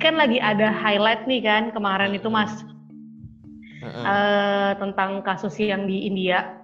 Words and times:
kan 0.00 0.18
lagi 0.18 0.42
ada 0.42 0.74
highlight 0.74 1.28
nih 1.30 1.44
kan 1.44 1.70
kemarin 1.70 2.10
itu 2.16 2.26
mas 2.26 2.50
uh-uh. 3.84 4.02
uh, 4.02 4.70
tentang 4.80 5.22
kasus 5.22 5.54
yang 5.60 5.86
di 5.86 6.08
India 6.08 6.58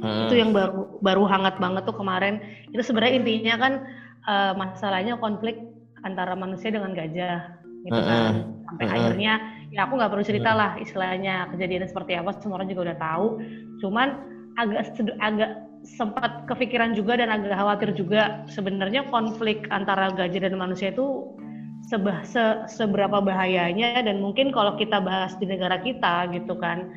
uh-uh. 0.00 0.30
itu 0.30 0.40
yang 0.40 0.56
baru 0.56 0.96
baru 1.04 1.28
hangat 1.28 1.60
banget 1.60 1.84
tuh 1.84 1.92
kemarin 1.92 2.40
itu 2.72 2.80
sebenarnya 2.80 3.20
intinya 3.20 3.54
kan 3.60 3.72
uh, 4.24 4.52
masalahnya 4.56 5.20
konflik 5.20 5.60
antara 6.06 6.32
manusia 6.32 6.72
dengan 6.72 6.96
gajah 6.96 7.60
gitu 7.84 8.00
uh-uh. 8.00 8.08
kan 8.08 8.34
sampai 8.64 8.86
uh-uh. 8.88 8.96
akhirnya 8.96 9.32
ya 9.68 9.84
aku 9.84 10.00
nggak 10.00 10.08
perlu 10.14 10.24
cerita 10.24 10.56
lah 10.56 10.80
istilahnya 10.80 11.52
kejadian 11.52 11.84
seperti 11.84 12.16
apa 12.16 12.32
semua 12.40 12.62
orang 12.62 12.72
juga 12.72 12.88
udah 12.88 12.96
tahu 12.96 13.26
cuman 13.84 14.08
agak 14.56 14.96
agak 15.20 15.50
sempat 15.82 16.46
kepikiran 16.46 16.94
juga 16.94 17.18
dan 17.18 17.30
agak 17.30 17.54
khawatir 17.54 17.90
juga. 17.94 18.46
Sebenarnya 18.50 19.06
konflik 19.10 19.66
antara 19.74 20.14
gajah 20.14 20.48
dan 20.48 20.54
manusia 20.58 20.94
itu 20.94 21.34
sebah, 21.90 22.22
se, 22.22 22.42
seberapa 22.70 23.18
bahayanya 23.18 24.06
dan 24.06 24.22
mungkin 24.22 24.54
kalau 24.54 24.78
kita 24.78 25.02
bahas 25.02 25.34
di 25.42 25.50
negara 25.50 25.82
kita 25.82 26.30
gitu 26.30 26.54
kan 26.56 26.88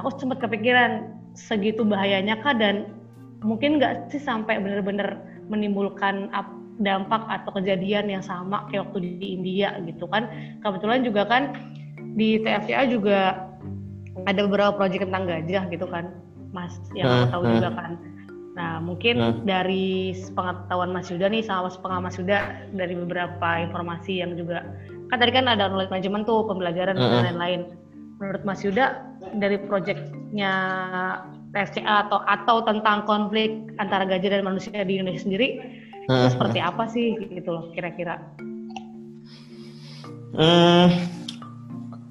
aku 0.00 0.16
sempat 0.16 0.40
kepikiran 0.40 1.12
segitu 1.36 1.84
bahayanya 1.84 2.40
kah 2.40 2.56
dan 2.56 2.88
mungkin 3.44 3.76
nggak 3.78 4.08
sih 4.10 4.18
sampai 4.18 4.58
benar-benar 4.58 5.20
menimbulkan 5.52 6.32
dampak 6.80 7.22
atau 7.30 7.54
kejadian 7.54 8.10
yang 8.10 8.24
sama 8.24 8.66
kayak 8.72 8.90
waktu 8.90 9.20
di 9.20 9.36
India 9.36 9.76
gitu 9.84 10.08
kan. 10.08 10.26
Kebetulan 10.64 11.04
juga 11.06 11.22
kan 11.28 11.42
di 12.18 12.40
TFCA 12.42 12.88
juga 12.88 13.46
ada 14.24 14.40
beberapa 14.46 14.72
proyek 14.74 15.04
tentang 15.04 15.26
gajah 15.26 15.62
gitu 15.68 15.86
kan 15.90 16.14
Mas 16.54 16.78
yang 16.94 17.06
uh, 17.06 17.26
tahu 17.28 17.42
uh. 17.44 17.50
juga 17.58 17.70
kan 17.74 17.92
Nah, 18.54 18.78
mungkin 18.78 19.18
hmm. 19.18 19.42
dari 19.42 20.14
pengetahuan 20.30 20.94
Mas 20.94 21.10
Yuda 21.10 21.26
nih 21.26 21.42
sama 21.42 21.66
pengalaman 21.74 22.06
Mas 22.06 22.18
Yuda 22.22 22.38
dari 22.70 22.94
beberapa 22.94 23.48
informasi 23.66 24.22
yang 24.22 24.38
juga 24.38 24.62
kan 25.10 25.20
tadi 25.20 25.34
kan 25.34 25.50
ada 25.50 25.68
knowledge 25.68 25.90
management 25.90 26.24
tuh 26.26 26.46
pembelajaran 26.46 26.94
hmm. 26.94 27.02
dan 27.02 27.22
lain-lain. 27.34 27.60
Menurut 28.22 28.42
Mas 28.46 28.62
Yuda 28.62 29.02
dari 29.42 29.58
proyeknya 29.58 30.52
FCA 31.50 32.06
atau 32.06 32.22
atau 32.22 32.56
tentang 32.62 33.02
konflik 33.06 33.74
antara 33.82 34.06
gajah 34.06 34.38
dan 34.38 34.46
manusia 34.46 34.86
di 34.86 35.02
Indonesia 35.02 35.26
sendiri 35.26 35.58
hmm. 36.06 36.14
itu 36.14 36.28
seperti 36.38 36.58
apa 36.62 36.84
sih 36.86 37.18
gitu 37.34 37.50
loh 37.50 37.64
kira-kira? 37.74 38.22
Hmm, 40.34 40.90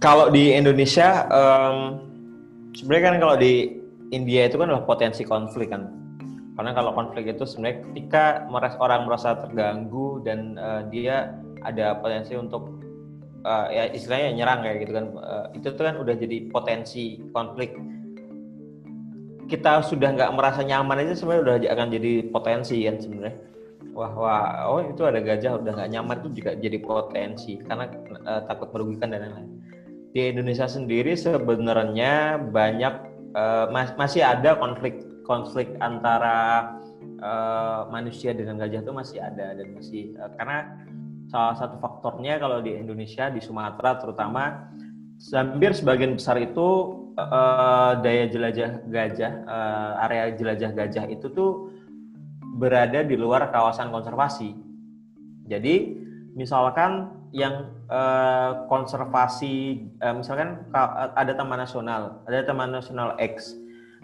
kalau 0.04 0.28
di 0.28 0.52
Indonesia 0.56 1.28
um, 1.32 2.04
sebenarnya 2.76 3.04
kan 3.04 3.16
kalau 3.20 3.36
di 3.40 3.80
India 4.12 4.48
itu 4.48 4.60
kan 4.60 4.68
adalah 4.68 4.84
potensi 4.84 5.24
konflik 5.24 5.72
kan 5.72 6.03
karena 6.54 6.72
kalau 6.78 6.94
konflik 6.94 7.26
itu 7.34 7.50
sebenarnya 7.50 7.82
ketika 7.90 8.46
orang 8.78 9.10
merasa 9.10 9.34
terganggu 9.42 10.22
dan 10.22 10.54
uh, 10.62 10.86
dia 10.94 11.34
ada 11.66 11.98
potensi 11.98 12.38
untuk 12.38 12.78
uh, 13.42 13.68
ya 13.74 13.90
istilahnya 13.90 14.38
nyerang 14.38 14.60
kayak 14.62 14.78
gitu 14.86 14.92
kan 14.94 15.06
uh, 15.18 15.46
itu 15.58 15.68
tuh 15.74 15.84
kan 15.84 15.96
udah 15.98 16.14
jadi 16.14 16.38
potensi 16.54 17.18
konflik. 17.34 17.74
Kita 19.50 19.82
sudah 19.82 20.14
nggak 20.14 20.34
merasa 20.34 20.62
nyaman 20.62 21.04
aja 21.04 21.14
sebenarnya 21.18 21.42
udah 21.42 21.56
akan 21.74 21.88
jadi 21.90 22.12
potensi 22.30 22.78
kan 22.86 22.96
sebenarnya. 23.02 23.36
Wah 23.94 24.14
wah 24.14 24.46
oh 24.70 24.82
itu 24.82 25.02
ada 25.06 25.22
gajah 25.22 25.58
udah 25.58 25.72
nggak 25.74 25.90
nyaman 25.90 26.16
itu 26.22 26.30
juga 26.42 26.52
jadi 26.58 26.78
potensi 26.82 27.58
karena 27.66 27.90
uh, 28.30 28.42
takut 28.46 28.70
merugikan 28.70 29.10
dan 29.10 29.26
lain-lain. 29.26 29.50
Di 30.14 30.30
Indonesia 30.30 30.70
sendiri 30.70 31.18
sebenarnya 31.18 32.38
banyak 32.38 32.94
uh, 33.34 33.66
mas 33.74 33.90
masih 33.98 34.22
ada 34.22 34.54
konflik 34.58 35.13
konflik 35.24 35.72
antara 35.80 36.70
uh, 37.24 37.88
manusia 37.90 38.36
dengan 38.36 38.60
gajah 38.60 38.84
itu 38.84 38.94
masih 38.94 39.20
ada 39.24 39.56
dan 39.56 39.68
masih 39.74 40.14
uh, 40.20 40.32
karena 40.36 40.84
salah 41.32 41.56
satu 41.58 41.80
faktornya 41.80 42.38
kalau 42.38 42.60
di 42.60 42.76
Indonesia 42.76 43.32
di 43.32 43.40
Sumatera 43.40 43.98
terutama 43.98 44.70
hampir 45.32 45.72
sebagian 45.72 46.20
besar 46.20 46.36
itu 46.38 46.68
uh, 47.16 47.98
daya 48.04 48.28
jelajah 48.28 48.84
gajah 48.92 49.34
uh, 49.48 50.04
area 50.04 50.36
jelajah 50.36 50.72
gajah 50.76 51.06
itu 51.08 51.32
tuh 51.32 51.72
berada 52.54 53.02
di 53.02 53.18
luar 53.18 53.50
kawasan 53.50 53.90
konservasi. 53.90 54.54
Jadi 55.50 55.98
misalkan 56.38 57.10
yang 57.34 57.66
konservasi 58.70 59.86
misalkan 60.14 60.70
ada 61.18 61.34
taman 61.34 61.66
nasional, 61.66 62.22
ada 62.30 62.46
taman 62.46 62.70
nasional 62.78 63.18
X 63.18 63.58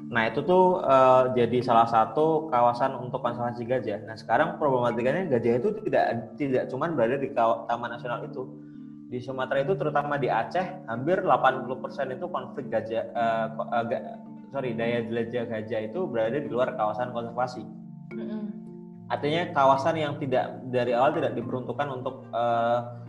Nah 0.07 0.31
itu 0.31 0.39
tuh 0.47 0.79
uh, 0.79 1.35
jadi 1.35 1.59
salah 1.59 1.85
satu 1.85 2.47
kawasan 2.47 2.95
untuk 2.95 3.19
konservasi 3.19 3.67
gajah. 3.67 3.99
Nah 4.07 4.15
sekarang 4.15 4.55
problematikanya 4.55 5.27
gajah 5.27 5.59
itu 5.59 5.69
tidak 5.83 6.33
tidak 6.39 6.63
cuma 6.71 6.87
berada 6.87 7.19
di 7.19 7.29
Taman 7.35 7.91
Nasional 7.91 8.23
itu. 8.23 8.47
Di 9.09 9.19
Sumatera 9.19 9.65
itu 9.65 9.73
terutama 9.73 10.21
di 10.21 10.29
Aceh 10.29 10.85
hampir 10.85 11.25
80% 11.25 12.15
itu 12.15 12.25
konflik 12.29 12.69
gajah 12.69 13.09
uh, 13.11 13.47
uh, 13.57 13.83
ga, 13.89 14.21
sorry 14.53 14.77
daya 14.77 15.01
jelajah 15.05 15.49
gajah 15.49 15.81
itu 15.89 15.99
berada 16.05 16.37
di 16.37 16.49
luar 16.49 16.73
kawasan 16.77 17.11
konservasi. 17.11 17.65
Artinya 19.09 19.49
kawasan 19.49 19.97
yang 19.97 20.21
tidak 20.21 20.61
dari 20.69 20.93
awal 20.93 21.17
tidak 21.17 21.33
diperuntukkan 21.33 21.87
untuk 21.89 22.29
uh, 22.29 23.01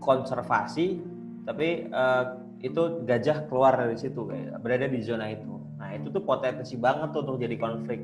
konservasi, 0.00 1.04
tapi 1.44 1.92
uh, 1.92 2.40
itu 2.64 3.04
gajah 3.04 3.44
keluar 3.44 3.76
dari 3.76 4.00
situ, 4.00 4.24
berada 4.64 4.88
di 4.88 5.00
zona 5.04 5.28
itu. 5.28 5.55
Nah 5.86 5.94
itu 5.94 6.10
tuh 6.10 6.26
potensi 6.26 6.74
banget 6.74 7.14
tuh 7.14 7.22
untuk 7.22 7.38
jadi 7.38 7.54
konflik 7.54 8.02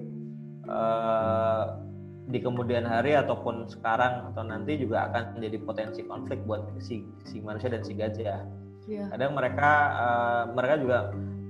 uh, 0.71 1.83
di 2.31 2.39
kemudian 2.39 2.87
hari 2.87 3.19
ataupun 3.19 3.67
sekarang 3.67 4.31
atau 4.31 4.47
nanti 4.47 4.79
juga 4.79 5.11
akan 5.11 5.35
menjadi 5.35 5.59
potensi 5.67 6.07
konflik 6.07 6.39
buat 6.47 6.63
si 6.79 7.03
si 7.27 7.43
manusia 7.43 7.75
dan 7.75 7.83
si 7.83 7.99
gajah. 7.99 8.47
Yeah. 8.87 9.11
Kadang 9.11 9.35
mereka 9.35 9.71
uh, 9.99 10.43
mereka 10.55 10.75
juga 10.79 10.99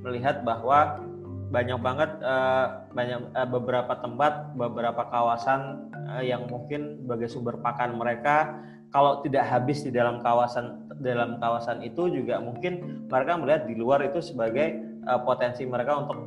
melihat 0.01 0.41
bahwa 0.41 1.05
banyak 1.53 1.79
banget 1.85 2.11
uh, 2.25 2.89
banyak 2.97 3.29
uh, 3.37 3.45
beberapa 3.45 3.93
tempat 4.01 4.57
beberapa 4.57 5.05
kawasan 5.13 5.93
uh, 6.09 6.25
yang 6.25 6.49
mungkin 6.49 7.05
sebagai 7.05 7.29
sumber 7.29 7.61
pakan 7.61 8.01
mereka 8.01 8.57
kalau 8.89 9.21
tidak 9.21 9.45
habis 9.45 9.85
di 9.85 9.93
dalam 9.93 10.25
kawasan 10.25 10.89
dalam 11.05 11.37
kawasan 11.37 11.85
itu 11.85 12.09
juga 12.09 12.41
mungkin 12.41 13.05
mereka 13.13 13.37
melihat 13.37 13.63
di 13.69 13.77
luar 13.77 14.01
itu 14.01 14.25
sebagai 14.25 14.92
uh, 15.07 15.21
potensi 15.23 15.63
mereka 15.65 16.03
untuk 16.03 16.19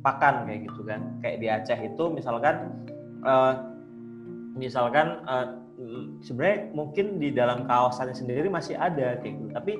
pakan 0.00 0.48
kayak 0.48 0.60
gitu 0.68 0.80
kan. 0.84 1.00
Kayak 1.20 1.36
di 1.40 1.46
Aceh 1.48 1.78
itu 1.80 2.04
misalkan 2.12 2.72
uh, 3.24 3.54
misalkan 4.56 5.20
uh, 5.28 5.60
sebenarnya 6.20 6.72
mungkin 6.76 7.16
di 7.16 7.32
dalam 7.32 7.64
kawasannya 7.64 8.16
sendiri 8.16 8.48
masih 8.52 8.76
ada 8.76 9.16
kayak 9.20 9.34
gitu. 9.36 9.48
Tapi 9.52 9.72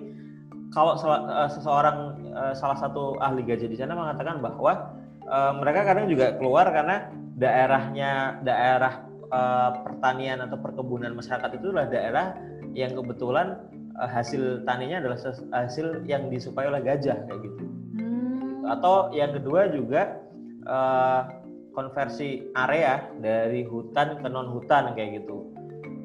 kalau 0.70 0.94
uh, 0.96 1.50
seseorang 1.50 2.16
salah 2.54 2.78
satu 2.78 3.18
ahli 3.18 3.42
gajah 3.42 3.66
di 3.66 3.74
sana 3.74 3.92
mengatakan 3.98 4.38
bahwa 4.38 4.94
uh, 5.30 5.52
mereka 5.58 5.86
kadang 5.86 6.06
juga 6.10 6.36
keluar 6.36 6.68
karena 6.70 7.10
daerahnya 7.38 8.42
daerah 8.44 9.06
uh, 9.32 9.70
pertanian 9.86 10.44
atau 10.44 10.58
perkebunan 10.60 11.14
masyarakat 11.14 11.50
itu 11.56 11.72
adalah 11.72 11.88
daerah 11.88 12.26
yang 12.74 12.92
kebetulan 12.92 13.56
uh, 13.96 14.10
hasil 14.10 14.66
taninya 14.66 15.00
adalah 15.00 15.18
hasil 15.54 16.04
yang 16.04 16.28
disukai 16.28 16.68
oleh 16.68 16.82
gajah 16.84 17.16
kayak 17.24 17.40
gitu 17.46 17.69
atau 18.70 19.10
yang 19.10 19.34
kedua 19.34 19.70
juga 19.75 20.22
uh, 20.66 21.22
konversi 21.75 22.50
area 22.54 23.06
dari 23.19 23.66
hutan 23.66 24.19
ke 24.22 24.28
non 24.31 24.50
hutan 24.54 24.94
kayak 24.94 25.22
gitu 25.22 25.50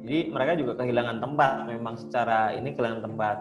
jadi 0.06 0.30
mereka 0.30 0.54
juga 0.58 0.74
kehilangan 0.82 1.18
tempat 1.22 1.52
memang 1.66 1.96
secara 1.98 2.54
ini 2.54 2.74
kehilangan 2.74 3.06
tempat 3.06 3.38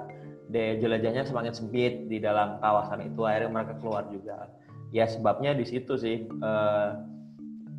daya 0.53 0.77
jelajahnya 0.81 1.25
semakin 1.25 1.53
sempit 1.57 2.09
di 2.09 2.21
dalam 2.21 2.61
kawasan 2.61 3.05
itu 3.09 3.25
akhirnya 3.25 3.51
mereka 3.53 3.73
keluar 3.81 4.05
juga 4.13 4.49
ya 4.93 5.09
sebabnya 5.09 5.57
di 5.57 5.65
situ 5.65 5.97
sih 5.97 6.25
uh, 6.45 6.95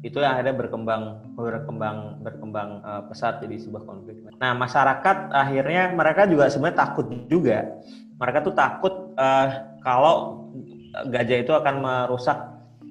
itu 0.06 0.22
yang 0.22 0.38
akhirnya 0.38 0.54
berkembang 0.54 1.34
berkembang 1.34 2.22
berkembang 2.22 2.70
uh, 2.86 3.02
pesat 3.10 3.42
jadi 3.42 3.58
sebuah 3.58 3.90
konflik. 3.90 4.22
Nah 4.38 4.54
masyarakat 4.54 5.34
akhirnya 5.34 5.98
mereka 5.98 6.30
juga 6.30 6.46
sebenarnya 6.46 6.78
takut 6.78 7.10
juga. 7.26 7.82
Mereka 8.22 8.46
tuh 8.46 8.54
takut 8.54 8.94
uh, 9.18 9.48
kalau 9.82 10.46
gajah 11.12 11.38
itu 11.44 11.52
akan 11.52 11.76
merusak 11.84 12.38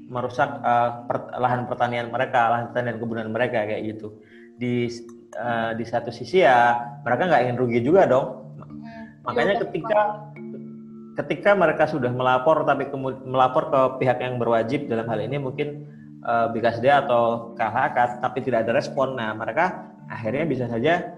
merusak 0.05 0.61
uh, 0.61 1.09
per, 1.09 1.33
lahan 1.41 1.65
pertanian 1.65 2.13
mereka, 2.13 2.53
lahan 2.53 2.71
pertanian 2.71 3.01
kebunan 3.01 3.29
mereka 3.33 3.65
kayak 3.65 3.97
gitu. 3.97 4.21
Di 4.61 4.93
uh, 5.41 5.73
di 5.75 5.85
satu 5.85 6.13
sisi 6.13 6.45
ya 6.45 6.77
mereka 7.03 7.27
nggak 7.27 7.43
ingin 7.49 7.59
rugi 7.59 7.81
juga 7.81 8.05
dong. 8.07 8.27
Hmm. 8.61 9.05
Makanya 9.25 9.65
ketika 9.65 10.01
ketika 11.15 11.51
mereka 11.55 11.87
sudah 11.87 12.11
melapor 12.11 12.67
tapi 12.67 12.91
melapor 13.25 13.71
ke 13.71 13.81
pihak 14.03 14.19
yang 14.19 14.37
berwajib 14.37 14.91
dalam 14.91 15.07
hal 15.07 15.23
ini 15.23 15.39
mungkin 15.39 15.87
uh, 16.27 16.51
BKSDA 16.51 17.07
atau 17.07 17.55
KHK 17.55 18.21
tapi 18.21 18.39
tidak 18.43 18.67
ada 18.67 18.73
respon. 18.77 19.15
Nah, 19.15 19.33
mereka 19.33 19.95
akhirnya 20.11 20.45
bisa 20.45 20.67
saja 20.69 21.15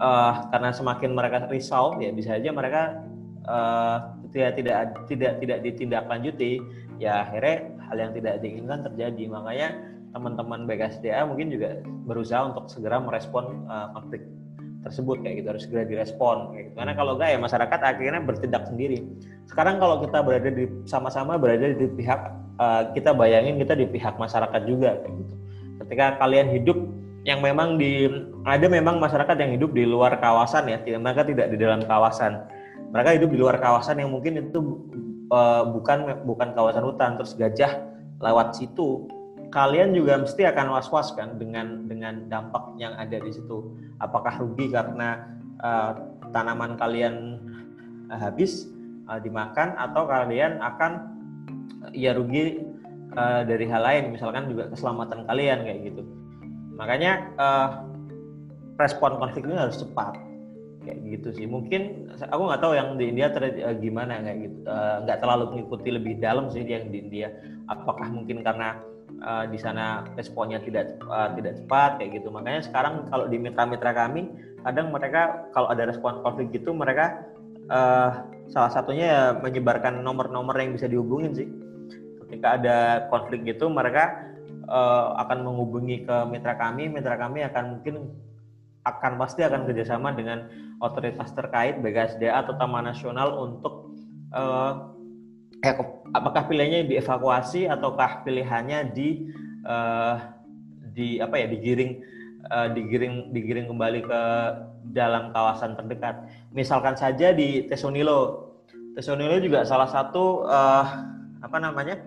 uh, 0.00 0.48
karena 0.48 0.70
semakin 0.72 1.10
mereka 1.12 1.44
risau 1.50 1.98
ya 2.00 2.10
bisa 2.14 2.38
saja 2.38 2.50
mereka 2.54 3.04
uh, 3.44 4.19
tidak 4.30 4.58
tidak 4.58 4.78
tidak 5.10 5.32
tidak 5.42 5.58
ditindaklanjuti 5.66 6.62
ya 7.02 7.26
akhirnya 7.26 7.56
hal 7.90 7.96
yang 7.98 8.12
tidak 8.14 8.34
diinginkan 8.42 8.80
terjadi 8.86 9.24
makanya 9.26 9.68
teman-teman 10.10 10.66
BKSDA 10.66 11.22
mungkin 11.26 11.54
juga 11.54 11.78
berusaha 12.06 12.50
untuk 12.50 12.66
segera 12.66 12.98
merespon 12.98 13.66
uh, 13.70 13.94
konflik 13.94 14.26
tersebut 14.80 15.20
kayak 15.20 15.44
gitu 15.44 15.48
harus 15.52 15.62
segera 15.68 15.84
direspon 15.84 16.56
kayak 16.56 16.72
gitu. 16.72 16.74
Karena 16.80 16.92
kalau 16.96 17.12
enggak 17.16 17.28
ya 17.36 17.38
masyarakat 17.38 17.80
akhirnya 17.84 18.20
bertindak 18.24 18.64
sendiri. 18.66 18.98
Sekarang 19.44 19.76
kalau 19.76 20.00
kita 20.00 20.18
berada 20.24 20.48
di 20.48 20.64
sama-sama 20.88 21.36
berada 21.36 21.68
di 21.76 21.86
pihak 21.86 22.20
uh, 22.56 22.82
kita 22.96 23.12
bayangin 23.12 23.60
kita 23.60 23.76
di 23.76 23.86
pihak 23.86 24.16
masyarakat 24.16 24.60
juga 24.64 24.96
kayak 25.04 25.14
gitu. 25.14 25.34
Ketika 25.84 26.06
kalian 26.18 26.48
hidup 26.48 26.78
yang 27.28 27.44
memang 27.44 27.76
di 27.76 28.08
ada 28.48 28.66
memang 28.66 28.96
masyarakat 28.96 29.36
yang 29.36 29.52
hidup 29.52 29.76
di 29.76 29.84
luar 29.84 30.16
kawasan 30.16 30.64
ya, 30.64 30.80
mereka 30.96 31.28
tidak 31.28 31.52
di 31.52 31.56
dalam 31.60 31.84
kawasan. 31.84 32.40
Mereka 32.90 33.22
hidup 33.22 33.30
di 33.30 33.38
luar 33.38 33.56
kawasan 33.62 34.02
yang 34.02 34.10
mungkin 34.10 34.38
itu 34.38 34.58
uh, 35.30 35.64
bukan 35.70 36.26
bukan 36.26 36.52
kawasan 36.52 36.84
hutan 36.84 37.14
terus 37.16 37.38
gajah 37.38 37.78
lewat 38.20 38.58
situ 38.58 39.06
kalian 39.50 39.90
juga 39.92 40.22
mesti 40.22 40.46
akan 40.46 40.78
was-was 40.78 41.10
kan 41.18 41.34
dengan 41.36 41.90
dengan 41.90 42.30
dampak 42.30 42.78
yang 42.78 42.94
ada 42.94 43.18
di 43.18 43.34
situ. 43.34 43.74
Apakah 43.98 44.38
rugi 44.38 44.70
karena 44.70 45.26
uh, 45.60 45.92
tanaman 46.30 46.78
kalian 46.78 47.36
uh, 48.08 48.18
habis 48.18 48.70
uh, 49.10 49.18
dimakan 49.18 49.74
atau 49.74 50.06
kalian 50.06 50.62
akan 50.62 50.92
ya 51.90 52.14
rugi 52.14 52.62
uh, 53.18 53.42
dari 53.42 53.66
hal 53.66 53.82
lain, 53.82 54.14
misalkan 54.14 54.46
juga 54.46 54.70
keselamatan 54.70 55.26
kalian 55.26 55.66
kayak 55.66 55.80
gitu. 55.90 56.02
Makanya 56.78 57.12
uh, 57.36 57.68
respon 58.78 59.18
konflik 59.18 59.44
ini 59.44 59.58
harus 59.58 59.82
cepat 59.82 60.29
kayak 60.84 60.98
gitu 61.06 61.28
sih. 61.36 61.46
Mungkin 61.46 62.12
aku 62.16 62.42
nggak 62.48 62.62
tahu 62.62 62.72
yang 62.76 62.96
di 62.96 63.12
India 63.12 63.28
ter, 63.32 63.48
uh, 63.48 63.76
gimana 63.76 64.20
kayak 64.24 64.38
gitu. 64.48 64.58
Nggak 65.04 65.18
uh, 65.18 65.20
terlalu 65.20 65.44
mengikuti 65.56 65.88
lebih 65.92 66.14
dalam 66.18 66.48
sih 66.48 66.64
yang 66.64 66.88
di 66.88 66.98
India. 67.04 67.28
Apakah 67.68 68.08
mungkin 68.10 68.42
karena 68.42 68.80
uh, 69.22 69.44
di 69.48 69.58
sana 69.60 70.08
responnya 70.16 70.58
tidak 70.64 70.96
uh, 71.06 71.32
tidak 71.36 71.60
cepat 71.62 72.00
kayak 72.00 72.10
gitu. 72.20 72.28
Makanya 72.32 72.60
sekarang 72.64 73.06
kalau 73.12 73.28
di 73.28 73.36
mitra-mitra 73.36 73.92
kami 73.92 74.30
kadang 74.60 74.92
mereka 74.92 75.48
kalau 75.56 75.72
ada 75.72 75.88
respon 75.88 76.20
konflik 76.20 76.52
gitu 76.52 76.76
mereka 76.76 77.24
uh, 77.72 78.24
salah 78.50 78.72
satunya 78.72 79.06
ya 79.06 79.22
menyebarkan 79.38 80.02
nomor-nomor 80.04 80.56
yang 80.58 80.74
bisa 80.74 80.88
dihubungin 80.88 81.32
sih. 81.36 81.48
Ketika 82.26 82.56
ada 82.56 82.78
konflik 83.10 83.42
gitu 83.42 83.66
mereka 83.66 84.30
uh, 84.70 85.18
akan 85.26 85.44
menghubungi 85.44 86.06
ke 86.06 86.16
mitra 86.30 86.54
kami, 86.56 86.86
mitra 86.86 87.18
kami 87.18 87.42
akan 87.46 87.78
mungkin 87.78 87.94
akan 88.84 89.20
pasti 89.20 89.44
akan 89.44 89.68
kerjasama 89.68 90.16
dengan 90.16 90.48
otoritas 90.80 91.30
terkait 91.36 91.76
BKSDA 91.84 92.32
atau 92.32 92.56
Taman 92.56 92.88
Nasional 92.88 93.36
untuk 93.36 93.92
uh, 94.32 94.96
eh, 95.60 95.76
apakah 96.16 96.48
pilihannya 96.48 96.88
dievakuasi 96.88 97.68
ataukah 97.68 98.24
pilihannya 98.24 98.88
di 98.96 99.28
uh, 99.68 100.16
di 100.96 101.20
apa 101.20 101.36
ya 101.36 101.46
digiring 101.52 102.00
uh, 102.48 102.68
digiring 102.72 103.30
digiring 103.36 103.66
kembali 103.68 104.00
ke 104.00 104.20
dalam 104.96 105.30
kawasan 105.36 105.76
terdekat. 105.76 106.24
Misalkan 106.56 106.96
saja 106.96 107.36
di 107.36 107.68
Tesonilo. 107.68 108.48
Tesonilo 108.96 109.38
juga 109.38 109.62
salah 109.68 109.86
satu 109.86 110.48
uh, 110.48 110.86
apa 111.44 111.58
namanya? 111.60 112.00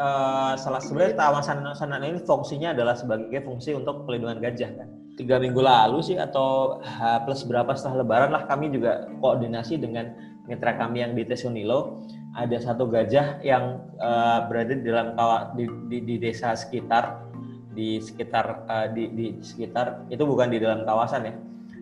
Uh, 0.00 0.56
salah 0.56 0.80
sebenarnya 0.80 1.18
kawasan 1.18 1.60
ini 2.00 2.22
fungsinya 2.24 2.72
adalah 2.72 2.96
sebagai 2.96 3.42
fungsi 3.44 3.74
untuk 3.74 4.04
pelindungan 4.04 4.38
gajah 4.40 4.70
kan. 4.72 4.99
Tiga 5.20 5.36
minggu 5.36 5.60
lalu 5.60 6.00
sih 6.00 6.16
atau 6.16 6.80
H 6.80 7.28
plus 7.28 7.44
berapa 7.44 7.76
setelah 7.76 8.00
Lebaran 8.00 8.32
lah 8.32 8.48
kami 8.48 8.72
juga 8.72 9.04
koordinasi 9.20 9.76
dengan 9.76 10.16
mitra 10.48 10.80
kami 10.80 11.04
yang 11.04 11.12
di 11.12 11.28
Tesonilo 11.28 12.00
ada 12.32 12.56
satu 12.56 12.88
gajah 12.88 13.44
yang 13.44 13.84
uh, 14.00 14.48
berada 14.48 14.72
di 14.72 14.86
dalam 14.86 15.12
kawa, 15.12 15.52
di, 15.52 15.68
di, 15.92 15.98
di 16.00 16.14
desa 16.16 16.56
sekitar 16.56 17.28
di 17.74 18.00
sekitar 18.00 18.64
uh, 18.64 18.88
di, 18.90 19.12
di 19.12 19.26
sekitar 19.44 20.08
itu 20.08 20.24
bukan 20.24 20.48
di 20.48 20.58
dalam 20.62 20.88
kawasan 20.88 21.28
ya. 21.28 21.34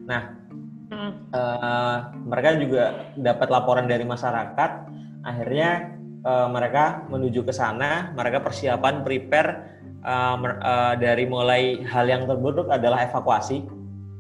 Nah, 0.09 0.23
hmm. 0.91 1.13
uh, 1.31 1.97
mereka 2.27 2.59
juga 2.59 2.85
dapat 3.15 3.49
laporan 3.55 3.87
dari 3.87 4.03
masyarakat. 4.03 4.71
Akhirnya 5.23 5.95
uh, 6.25 6.49
mereka 6.49 7.07
menuju 7.13 7.45
ke 7.45 7.53
sana. 7.53 8.11
Mereka 8.17 8.41
persiapan 8.41 9.05
prepare 9.05 9.78
uh, 10.09 10.37
uh, 10.41 10.95
dari 10.97 11.29
mulai 11.29 11.85
hal 11.85 12.09
yang 12.09 12.25
terburuk 12.25 12.73
adalah 12.73 13.05
evakuasi. 13.05 13.69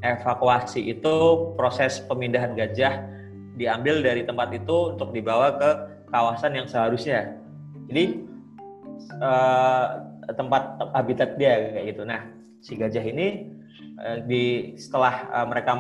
Evakuasi 0.05 0.95
itu 0.95 1.15
proses 1.59 1.99
pemindahan 2.05 2.55
gajah 2.55 3.03
diambil 3.59 4.05
dari 4.05 4.23
tempat 4.23 4.55
itu 4.55 4.95
untuk 4.95 5.11
dibawa 5.11 5.59
ke 5.59 5.71
kawasan 6.13 6.55
yang 6.55 6.69
seharusnya. 6.71 7.35
Jadi 7.91 8.23
uh, 9.19 10.07
tempat 10.37 10.79
habitat 10.95 11.41
dia 11.41 11.75
kayak 11.75 11.97
gitu. 11.97 12.03
Nah, 12.07 12.31
si 12.63 12.79
gajah 12.79 13.03
ini 13.03 13.51
uh, 13.99 14.23
di 14.23 14.77
setelah 14.79 15.27
uh, 15.35 15.47
mereka 15.51 15.75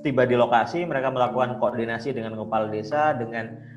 tiba 0.00 0.24
di 0.24 0.38
lokasi, 0.38 0.86
mereka 0.88 1.12
melakukan 1.12 1.60
koordinasi 1.60 2.16
dengan 2.16 2.38
kepala 2.38 2.70
desa, 2.70 3.12
dengan 3.18 3.68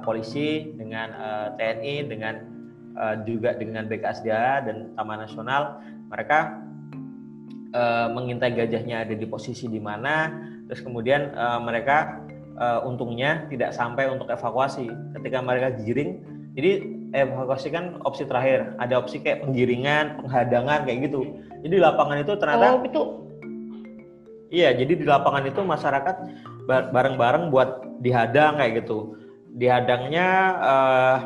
polisi, 0.00 0.72
dengan 0.80 1.12
TNI, 1.60 2.08
dengan 2.08 2.53
uh, 2.96 3.16
juga 3.26 3.54
dengan 3.54 3.86
BKSDA 3.86 4.64
dan 4.66 4.94
Taman 4.94 5.26
Nasional. 5.26 5.82
Mereka 6.10 6.38
uh, 7.74 8.08
mengintai 8.14 8.54
gajahnya 8.54 9.04
ada 9.06 9.14
di 9.14 9.26
posisi 9.26 9.66
di 9.66 9.78
mana, 9.82 10.30
terus 10.70 10.80
kemudian 10.80 11.34
uh, 11.34 11.60
mereka 11.60 12.22
uh, 12.58 12.86
untungnya 12.86 13.46
tidak 13.50 13.74
sampai 13.74 14.10
untuk 14.10 14.30
evakuasi. 14.30 14.86
Ketika 15.18 15.42
mereka 15.42 15.74
giring, 15.82 16.22
jadi 16.54 16.70
evakuasi 17.14 17.70
kan 17.70 17.98
opsi 18.06 18.26
terakhir. 18.26 18.74
Ada 18.78 18.98
opsi 18.98 19.22
kayak 19.22 19.46
penggiringan, 19.46 20.22
penghadangan 20.22 20.86
kayak 20.86 21.10
gitu. 21.10 21.26
Jadi 21.62 21.72
di 21.78 21.82
lapangan 21.82 22.16
itu 22.20 22.32
ternyata 22.38 22.66
Oh, 22.74 22.82
itu 22.84 23.02
Iya, 24.54 24.70
jadi 24.70 24.92
di 24.94 25.02
lapangan 25.02 25.50
itu 25.50 25.66
masyarakat 25.66 26.16
bareng-bareng 26.70 27.50
buat 27.50 27.98
dihadang 27.98 28.62
kayak 28.62 28.86
gitu. 28.86 29.18
Dihadangnya 29.50 30.28
uh, 30.62 31.16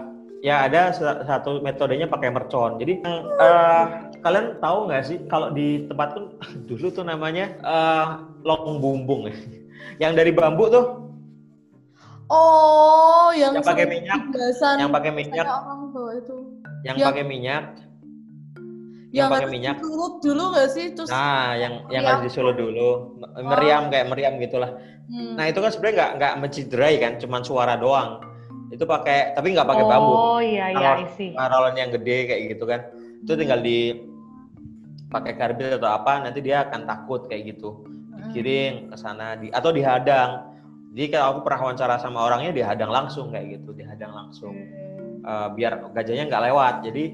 ya 0.45 0.71
ada 0.71 0.95
satu 1.27 1.61
metodenya 1.63 2.07
pakai 2.07 2.31
mercon. 2.31 2.79
Jadi 2.79 3.03
uh, 3.07 3.85
kalian 4.23 4.59
tahu 4.63 4.79
nggak 4.91 5.05
sih 5.07 5.19
kalau 5.27 5.51
di 5.51 5.87
tempat 5.87 6.15
tuh 6.15 6.25
dulu 6.69 6.87
tuh 6.91 7.05
namanya 7.07 7.55
uh, 7.63 8.07
long 8.47 8.79
bumbung 8.79 9.31
yang 10.03 10.15
dari 10.15 10.31
bambu 10.35 10.67
tuh 10.71 10.87
Oh, 12.29 13.33
yang, 13.33 13.57
yang 13.57 13.65
pakai 13.65 13.89
minyak, 13.89 14.21
yang 14.77 14.93
pakai 14.93 15.13
minyak, 15.17 15.49
orang 15.49 15.81
tuh 15.97 16.09
itu. 16.13 16.37
Yang 16.85 16.97
pakai 17.09 17.25
minyak. 17.25 17.65
Yang, 19.09 19.17
yang 19.17 19.29
pakai 19.33 19.49
minyak. 19.49 19.77
Dulu 19.81 20.21
dulu 20.21 20.53
nggak 20.53 20.69
sih? 20.69 20.93
Terus 20.93 21.09
nah, 21.09 21.57
yang 21.57 21.89
yang 21.89 22.05
harus 22.05 22.29
disulut 22.29 22.61
dulu. 22.61 23.17
Meriam 23.41 23.89
oh. 23.89 23.91
kayak 23.97 24.07
meriam 24.13 24.37
gitulah. 24.45 24.77
Hmm. 25.09 25.41
Nah, 25.41 25.49
itu 25.49 25.57
kan 25.65 25.73
sebenarnya 25.73 25.97
nggak 25.97 26.13
nggak 26.21 26.35
menciderai 26.45 26.95
kan, 27.01 27.13
cuman 27.17 27.41
suara 27.41 27.81
doang. 27.81 28.21
Itu 28.69 28.85
pakai 28.85 29.37
tapi 29.37 29.55
nggak 29.57 29.69
pakai 29.69 29.85
oh, 29.85 29.89
bambu. 29.89 30.13
Oh 30.13 30.41
iya 30.41 30.73
iya 30.73 30.91
isi. 31.05 31.33
Paralon 31.33 31.77
yang 31.77 31.91
gede 31.95 32.17
kayak 32.29 32.43
gitu 32.57 32.65
kan. 32.69 32.81
Itu 33.25 33.33
hmm. 33.35 33.41
tinggal 33.41 33.61
di 33.65 33.79
pakai 35.09 35.33
karbit 35.41 35.81
atau 35.81 35.89
apa 35.89 36.21
nanti 36.21 36.45
dia 36.45 36.69
akan 36.69 36.85
takut 36.85 37.27
kayak 37.27 37.57
gitu. 37.57 37.85
Dikiring 38.19 38.93
ke 38.93 38.97
sana 38.99 39.39
di 39.39 39.49
atau 39.49 39.73
dihadang 39.73 40.49
jadi 40.99 41.07
kalau 41.13 41.27
aku 41.37 41.41
pernah 41.45 41.61
wawancara 41.69 41.95
sama 42.01 42.25
orangnya 42.25 42.51
dihadang 42.51 42.89
langsung 42.89 43.29
kayak 43.29 43.61
gitu, 43.61 43.77
dihadang 43.77 44.11
langsung 44.11 44.57
uh, 45.23 45.53
biar 45.53 45.93
gajahnya 45.93 46.27
nggak 46.27 46.45
lewat. 46.49 46.75
Jadi 46.89 47.05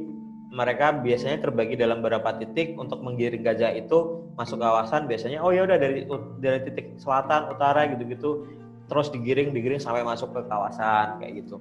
mereka 0.54 0.94
biasanya 1.02 1.42
terbagi 1.42 1.74
dalam 1.74 1.98
beberapa 1.98 2.30
titik 2.38 2.78
untuk 2.78 3.02
menggiring 3.02 3.42
gajah 3.42 3.74
itu 3.74 4.30
masuk 4.38 4.62
kawasan 4.62 5.10
biasanya 5.10 5.42
oh 5.42 5.50
ya 5.50 5.66
udah 5.66 5.78
dari 5.78 6.06
dari 6.38 6.62
titik 6.62 6.94
selatan 7.02 7.50
utara 7.50 7.90
gitu-gitu 7.90 8.46
terus 8.94 9.10
digiring 9.10 9.50
digiring 9.50 9.82
sampai 9.82 10.06
masuk 10.06 10.30
ke 10.30 10.46
kawasan 10.46 11.18
kayak 11.18 11.42
gitu 11.42 11.58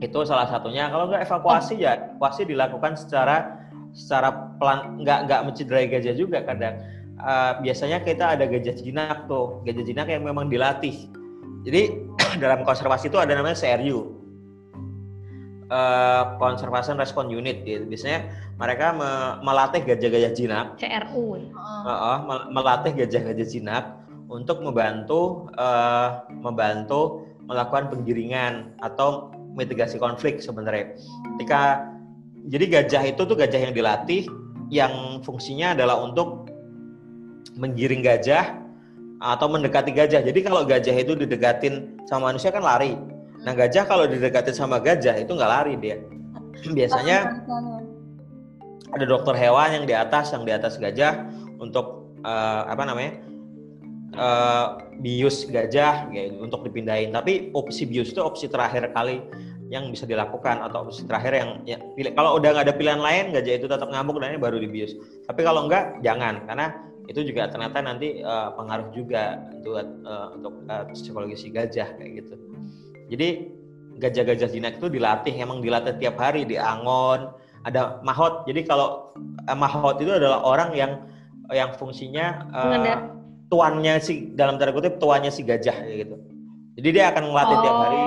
itu 0.00 0.18
salah 0.24 0.48
satunya 0.48 0.88
kalau 0.88 1.12
nggak 1.12 1.28
evakuasi 1.28 1.84
ya 1.84 2.16
evakuasi 2.16 2.48
dilakukan 2.48 2.96
secara 2.96 3.68
secara 3.92 4.56
pelan 4.56 5.04
nggak 5.04 5.28
nggak 5.28 5.40
mencederai 5.44 5.86
gajah 5.92 6.16
juga 6.16 6.40
kadang 6.48 6.80
uh, 7.22 7.52
biasanya 7.62 8.02
kita 8.02 8.38
ada 8.38 8.44
gajah 8.46 8.74
jinak 8.78 9.26
tuh, 9.26 9.62
gajah 9.66 9.84
jinak 9.84 10.06
yang 10.10 10.22
memang 10.24 10.46
dilatih. 10.46 11.10
Jadi 11.66 12.06
dalam 12.42 12.62
konservasi 12.62 13.10
itu 13.10 13.18
ada 13.18 13.34
namanya 13.34 13.58
CRU, 13.58 13.98
uh, 13.98 14.04
eh, 15.68 16.22
Conservation 16.38 16.96
Response 16.96 17.30
Unit. 17.34 17.66
Gitu. 17.66 17.84
Biasanya 17.86 18.20
mereka 18.58 18.94
me 18.94 19.10
melatih 19.42 19.82
gajah-gajah 19.84 20.32
jinak. 20.34 20.66
CRU. 20.78 21.50
Uh, 21.52 21.90
uh, 21.90 22.16
melatih 22.50 22.94
gajah-gajah 22.94 23.46
jinak 23.46 23.84
untuk 24.28 24.60
membantu 24.60 25.48
uh, 25.56 26.28
membantu 26.28 27.24
melakukan 27.48 27.88
penggiringan 27.88 28.76
atau 28.84 29.32
mitigasi 29.56 29.96
konflik 29.96 30.44
sebenarnya. 30.44 30.94
Ketika 31.36 31.88
jadi 32.48 32.64
gajah 32.80 33.02
itu 33.08 33.22
tuh 33.24 33.36
gajah 33.36 33.60
yang 33.68 33.74
dilatih 33.74 34.28
yang 34.68 35.24
fungsinya 35.24 35.72
adalah 35.72 36.04
untuk 36.04 36.48
menggiring 37.56 38.04
gajah 38.04 38.60
atau 39.18 39.48
mendekati 39.50 39.90
gajah. 39.90 40.22
Jadi 40.22 40.40
kalau 40.44 40.62
gajah 40.62 40.94
itu 40.94 41.16
didekatin 41.16 41.98
sama 42.06 42.30
manusia 42.30 42.52
kan 42.52 42.62
lari. 42.62 42.94
Nah 43.42 43.56
gajah 43.56 43.88
kalau 43.88 44.04
didekatin 44.06 44.54
sama 44.54 44.78
gajah 44.78 45.16
itu 45.18 45.32
nggak 45.32 45.50
lari 45.50 45.74
dia. 45.80 45.96
Biasanya 46.62 47.42
ada 48.92 49.04
dokter 49.04 49.34
hewan 49.36 49.82
yang 49.82 49.84
di 49.88 49.94
atas 49.96 50.36
yang 50.36 50.44
di 50.44 50.52
atas 50.52 50.76
gajah 50.76 51.26
untuk 51.58 52.14
uh, 52.22 52.68
apa 52.68 52.82
namanya 52.86 53.18
uh, 54.16 54.80
bius 55.02 55.44
gajah 55.50 56.08
gitu, 56.14 56.40
untuk 56.40 56.64
dipindahin. 56.64 57.12
Tapi 57.12 57.52
opsi 57.52 57.84
bius 57.84 58.14
itu 58.14 58.22
opsi 58.22 58.46
terakhir 58.48 58.88
kali 58.94 59.20
yang 59.68 59.92
bisa 59.92 60.08
dilakukan 60.08 60.64
atau 60.64 60.88
opsi 60.88 61.04
terakhir 61.04 61.36
yang 61.36 61.50
ya, 61.68 61.76
pilih, 61.92 62.16
kalau 62.16 62.40
udah 62.40 62.56
nggak 62.56 62.72
ada 62.72 62.74
pilihan 62.76 63.00
lain 63.04 63.36
gajah 63.36 63.54
itu 63.60 63.66
tetap 63.68 63.88
ngamuk 63.92 64.16
dan 64.16 64.32
ini 64.32 64.40
baru 64.40 64.56
dibius. 64.56 64.96
Tapi 65.28 65.44
kalau 65.44 65.68
enggak 65.68 66.00
jangan 66.00 66.48
karena 66.48 66.72
itu 67.08 67.20
juga 67.24 67.48
ternyata 67.48 67.80
nanti 67.80 68.20
uh, 68.20 68.52
pengaruh 68.56 68.88
juga 68.92 69.40
untuk 69.52 69.80
uh, 69.80 70.28
untuk 70.36 70.54
uh, 70.68 70.84
psikologi 70.92 71.36
si 71.36 71.48
gajah 71.52 71.96
kayak 71.96 72.24
gitu. 72.24 72.34
Jadi 73.12 73.28
gajah-gajah 73.98 74.48
jinak 74.52 74.76
itu 74.78 74.88
dilatih 74.92 75.34
emang 75.36 75.64
dilatih 75.64 75.96
tiap 76.00 76.20
hari 76.20 76.44
di 76.44 76.60
angon 76.60 77.32
ada 77.64 78.00
mahot. 78.04 78.44
Jadi 78.48 78.64
kalau 78.64 79.12
uh, 79.16 79.56
mahot 79.56 80.00
itu 80.00 80.12
adalah 80.12 80.44
orang 80.44 80.72
yang 80.76 80.92
yang 81.48 81.72
fungsinya 81.76 82.44
uh, 82.52 83.17
tuannya 83.48 84.00
si 84.00 84.32
dalam 84.36 84.60
tanda 84.60 84.76
kutip 84.76 85.00
tuannya 85.00 85.32
si 85.32 85.42
gajah 85.42 85.76
gitu. 85.88 86.16
Jadi 86.78 86.88
dia 86.94 87.10
akan 87.10 87.32
melatih 87.32 87.56
oh. 87.58 87.62
tiap 87.64 87.76
hari. 87.82 88.02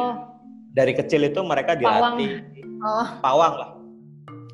Dari 0.72 0.94
kecil 0.96 1.22
itu 1.28 1.40
mereka 1.44 1.76
dilatih. 1.76 2.48
Pawang, 2.80 2.88
oh. 2.88 3.08
pawang 3.20 3.54
lah. 3.60 3.70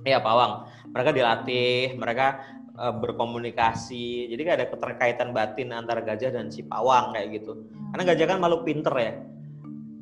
Iya 0.08 0.20
pawang. 0.24 0.51
Mereka 0.89 1.10
dilatih 1.13 1.94
mereka 2.00 2.41
uh, 2.79 2.96
berkomunikasi. 2.96 4.32
Jadi 4.34 4.41
ada 4.48 4.65
keterkaitan 4.65 5.36
batin 5.36 5.75
antara 5.75 6.01
gajah 6.01 6.34
dan 6.34 6.50
si 6.50 6.65
pawang 6.65 7.13
kayak 7.13 7.44
gitu. 7.44 7.67
Karena 7.94 8.03
gajah 8.15 8.25
kan 8.25 8.38
makhluk 8.41 8.65
pinter 8.65 8.96
ya. 8.98 9.13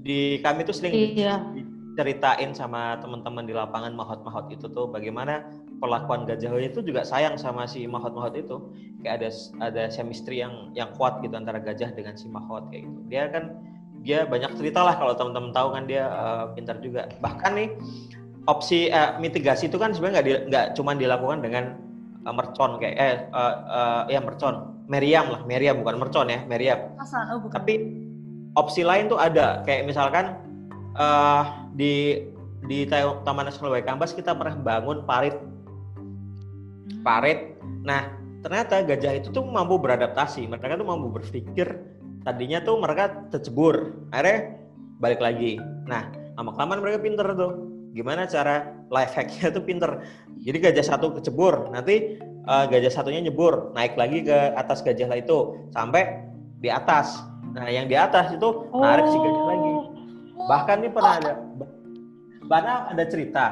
Di 0.05 0.39
kami 0.39 0.63
tuh 0.63 0.75
sering 0.77 0.93
iya. 1.17 1.41
diceritain 1.51 2.53
sama 2.53 3.01
teman-teman 3.01 3.43
di 3.43 3.51
lapangan 3.57 3.91
mahot-mahot 3.91 4.53
itu 4.53 4.69
tuh 4.69 4.85
bagaimana 4.87 5.49
perlakuan 5.79 6.23
gajah 6.23 6.51
itu 6.59 6.79
juga 6.81 7.03
sayang 7.03 7.35
sama 7.35 7.67
si 7.67 7.85
mahot-mahot 7.85 8.35
itu. 8.35 8.57
Kayak 9.03 9.15
ada 9.21 9.29
ada 9.61 9.83
chemistry 9.93 10.41
yang 10.41 10.73
yang 10.73 10.89
kuat 10.97 11.21
gitu 11.21 11.35
antara 11.37 11.61
gajah 11.61 11.93
dengan 11.93 12.17
si 12.17 12.25
mahot 12.31 12.67
kayak 12.73 12.87
gitu. 12.87 12.99
Dia 13.11 13.23
kan 13.29 13.43
dia 14.05 14.25
banyak 14.25 14.53
cerita 14.57 14.85
lah 14.85 14.95
kalau 14.97 15.17
teman-teman 15.17 15.51
tahu 15.53 15.67
kan 15.73 15.83
dia 15.89 16.09
uh, 16.09 16.43
pintar 16.53 16.77
juga. 16.81 17.09
Bahkan 17.21 17.51
nih 17.57 17.69
opsi 18.45 18.89
uh, 18.93 19.17
mitigasi 19.17 19.69
itu 19.69 19.77
kan 19.81 19.93
sebenarnya 19.93 20.21
nggak 20.21 20.39
nggak 20.49 20.65
cuma 20.77 20.93
dilakukan 20.93 21.41
dengan 21.41 21.77
uh, 22.25 22.33
mercon 22.33 22.77
kayak 22.77 22.95
eh 22.97 23.15
uh, 23.33 23.55
uh, 23.65 24.01
ya 24.09 24.21
mercon. 24.21 24.73
Meriam 24.85 25.33
lah 25.33 25.41
meriam 25.49 25.81
bukan 25.81 25.97
mercon 25.97 26.29
ya 26.29 26.45
meriam. 26.45 26.93
Oh, 27.01 27.41
bukan. 27.41 27.57
tapi 27.57 27.73
opsi 28.53 28.85
lain 28.85 29.09
tuh 29.09 29.17
ada. 29.17 29.65
Kayak 29.65 29.89
misalkan 29.89 30.37
uh, 30.93 31.69
di 31.73 32.21
di 32.65 32.85
Taman 32.89 33.45
Nasional 33.45 33.77
Waikambas 33.77 34.13
kita 34.13 34.33
pernah 34.33 34.57
bangun 34.57 35.05
parit 35.05 35.37
parit. 37.05 37.53
Nah 37.85 38.09
ternyata 38.41 38.81
gajah 38.81 39.21
itu 39.21 39.29
tuh 39.29 39.45
mampu 39.45 39.77
beradaptasi. 39.77 40.49
Mereka 40.49 40.81
tuh 40.81 40.89
mampu 40.89 41.13
berpikir 41.13 41.77
tadinya 42.25 42.57
tuh 42.65 42.81
mereka 42.81 43.29
tercebur. 43.29 43.93
Akhirnya 44.09 44.57
balik 44.97 45.21
lagi. 45.21 45.61
Nah 45.85 46.09
lama 46.33 46.51
kelamaan 46.57 46.81
mereka 46.81 46.99
pinter 47.05 47.27
tuh. 47.37 47.53
Gimana 47.95 48.27
cara 48.27 48.75
life 48.91 49.13
hacknya 49.13 49.53
tuh 49.53 49.63
pinter? 49.63 50.03
Jadi 50.41 50.57
gajah 50.59 50.83
satu 50.83 51.15
kecebur 51.15 51.71
nanti 51.71 52.19
uh, 52.49 52.65
gajah 52.67 52.91
satunya 52.91 53.21
nyebur 53.23 53.71
naik 53.71 53.95
lagi 53.95 54.25
ke 54.25 54.51
atas 54.57 54.81
gajah 54.83 55.07
lah 55.07 55.21
itu 55.21 55.69
sampai 55.71 56.25
di 56.59 56.67
atas. 56.73 57.21
Nah, 57.55 57.71
yang 57.71 57.87
di 57.87 57.95
atas 57.95 58.35
itu 58.35 58.67
oh. 58.67 58.83
narik 58.83 59.07
si 59.07 59.15
gajah 59.15 59.45
lagi. 59.47 59.73
Bahkan 60.35 60.75
ini 60.83 60.89
pernah 60.91 61.13
ada 61.21 61.33
bahkan 62.45 62.77
ada 62.91 63.03
cerita. 63.07 63.45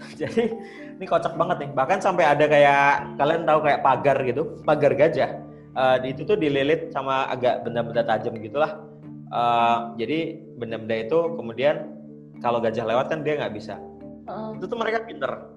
Jadi 0.20 0.56
ini 1.00 1.08
kocak 1.08 1.32
banget 1.40 1.64
nih. 1.64 1.70
Bahkan 1.72 1.98
sampai 2.04 2.28
ada 2.28 2.44
kayak 2.44 3.16
kalian 3.16 3.48
tahu 3.48 3.64
kayak 3.64 3.80
pagar 3.80 4.20
gitu, 4.20 4.60
pagar 4.68 4.92
gajah. 4.92 5.40
Uh, 5.72 5.96
itu 6.04 6.28
tuh 6.28 6.36
dililit 6.36 6.92
sama 6.92 7.24
agak 7.32 7.64
benda-benda 7.64 8.04
tajam 8.04 8.36
gitulah. 8.36 8.84
Uh, 9.32 9.96
jadi 9.96 10.36
benda-benda 10.60 11.08
itu 11.08 11.18
kemudian 11.40 11.96
kalau 12.44 12.60
gajah 12.60 12.84
lewat 12.84 13.08
kan 13.08 13.24
dia 13.24 13.40
nggak 13.40 13.56
bisa. 13.56 13.80
Uh. 14.28 14.52
Itu 14.60 14.68
tuh 14.68 14.76
mereka 14.76 15.08
pinter. 15.08 15.48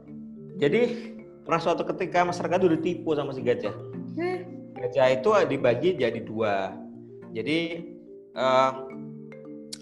Jadi 0.64 1.12
pernah 1.44 1.60
suatu 1.60 1.84
ketika 1.84 2.24
masyarakat 2.24 2.64
udah 2.64 2.78
ditipu 2.80 3.12
sama 3.12 3.36
si 3.36 3.44
gajah. 3.44 3.76
Gajah 4.80 5.08
itu 5.12 5.30
dibagi 5.52 6.00
jadi 6.00 6.24
dua 6.24 6.84
jadi 7.34 7.82
uh, 8.38 8.72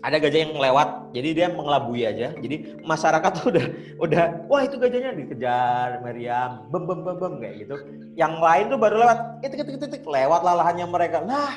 ada 0.01 0.17
gajah 0.17 0.39
yang 0.49 0.57
lewat, 0.57 1.13
jadi 1.13 1.29
dia 1.37 1.47
mengelabui 1.53 2.01
aja. 2.09 2.33
Jadi 2.33 2.81
masyarakat 2.81 3.31
tuh 3.37 3.53
udah 3.53 3.65
udah 4.01 4.23
wah 4.49 4.61
itu 4.65 4.81
gajahnya 4.81 5.13
dikejar 5.13 6.01
Meriam, 6.01 6.65
bem 6.73 6.83
bem 6.89 6.99
bem 7.05 7.17
bem 7.21 7.33
kayak 7.37 7.55
gitu. 7.65 7.75
Yang 8.17 8.33
lain 8.41 8.65
tuh 8.73 8.79
baru 8.81 8.95
lewat, 9.05 9.19
itik 9.45 9.61
itik 9.61 9.77
itik 9.77 10.03
lewat 10.09 10.41
lah 10.41 10.57
lahannya 10.57 10.89
mereka. 10.89 11.21
Nah, 11.21 11.53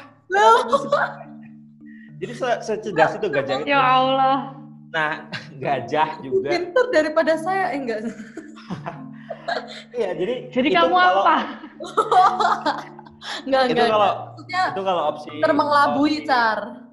jadi 2.20 2.32
se 2.36 2.48
secerdas 2.60 3.16
itu 3.16 3.26
gajah 3.32 3.64
itu. 3.64 3.72
Ya 3.72 3.80
Allah. 3.80 4.60
Nah, 4.92 5.26
gajah 5.64 6.20
juga. 6.20 6.48
Pinter 6.52 6.84
daripada 6.92 7.32
saya, 7.40 7.72
eh, 7.72 7.80
enggak. 7.80 8.00
iya, 9.98 10.12
jadi 10.12 10.34
Jadi 10.52 10.68
kamu 10.72 10.94
kalau, 10.94 11.22
apa? 11.24 11.36
Enggak, 13.48 13.62
itu 13.66 13.72
enggak. 13.72 13.88
kalau 13.88 14.10
itu 14.44 14.80
kalau 14.84 15.02
opsi 15.16 15.30
termengelabui 15.40 16.28
car. 16.28 16.84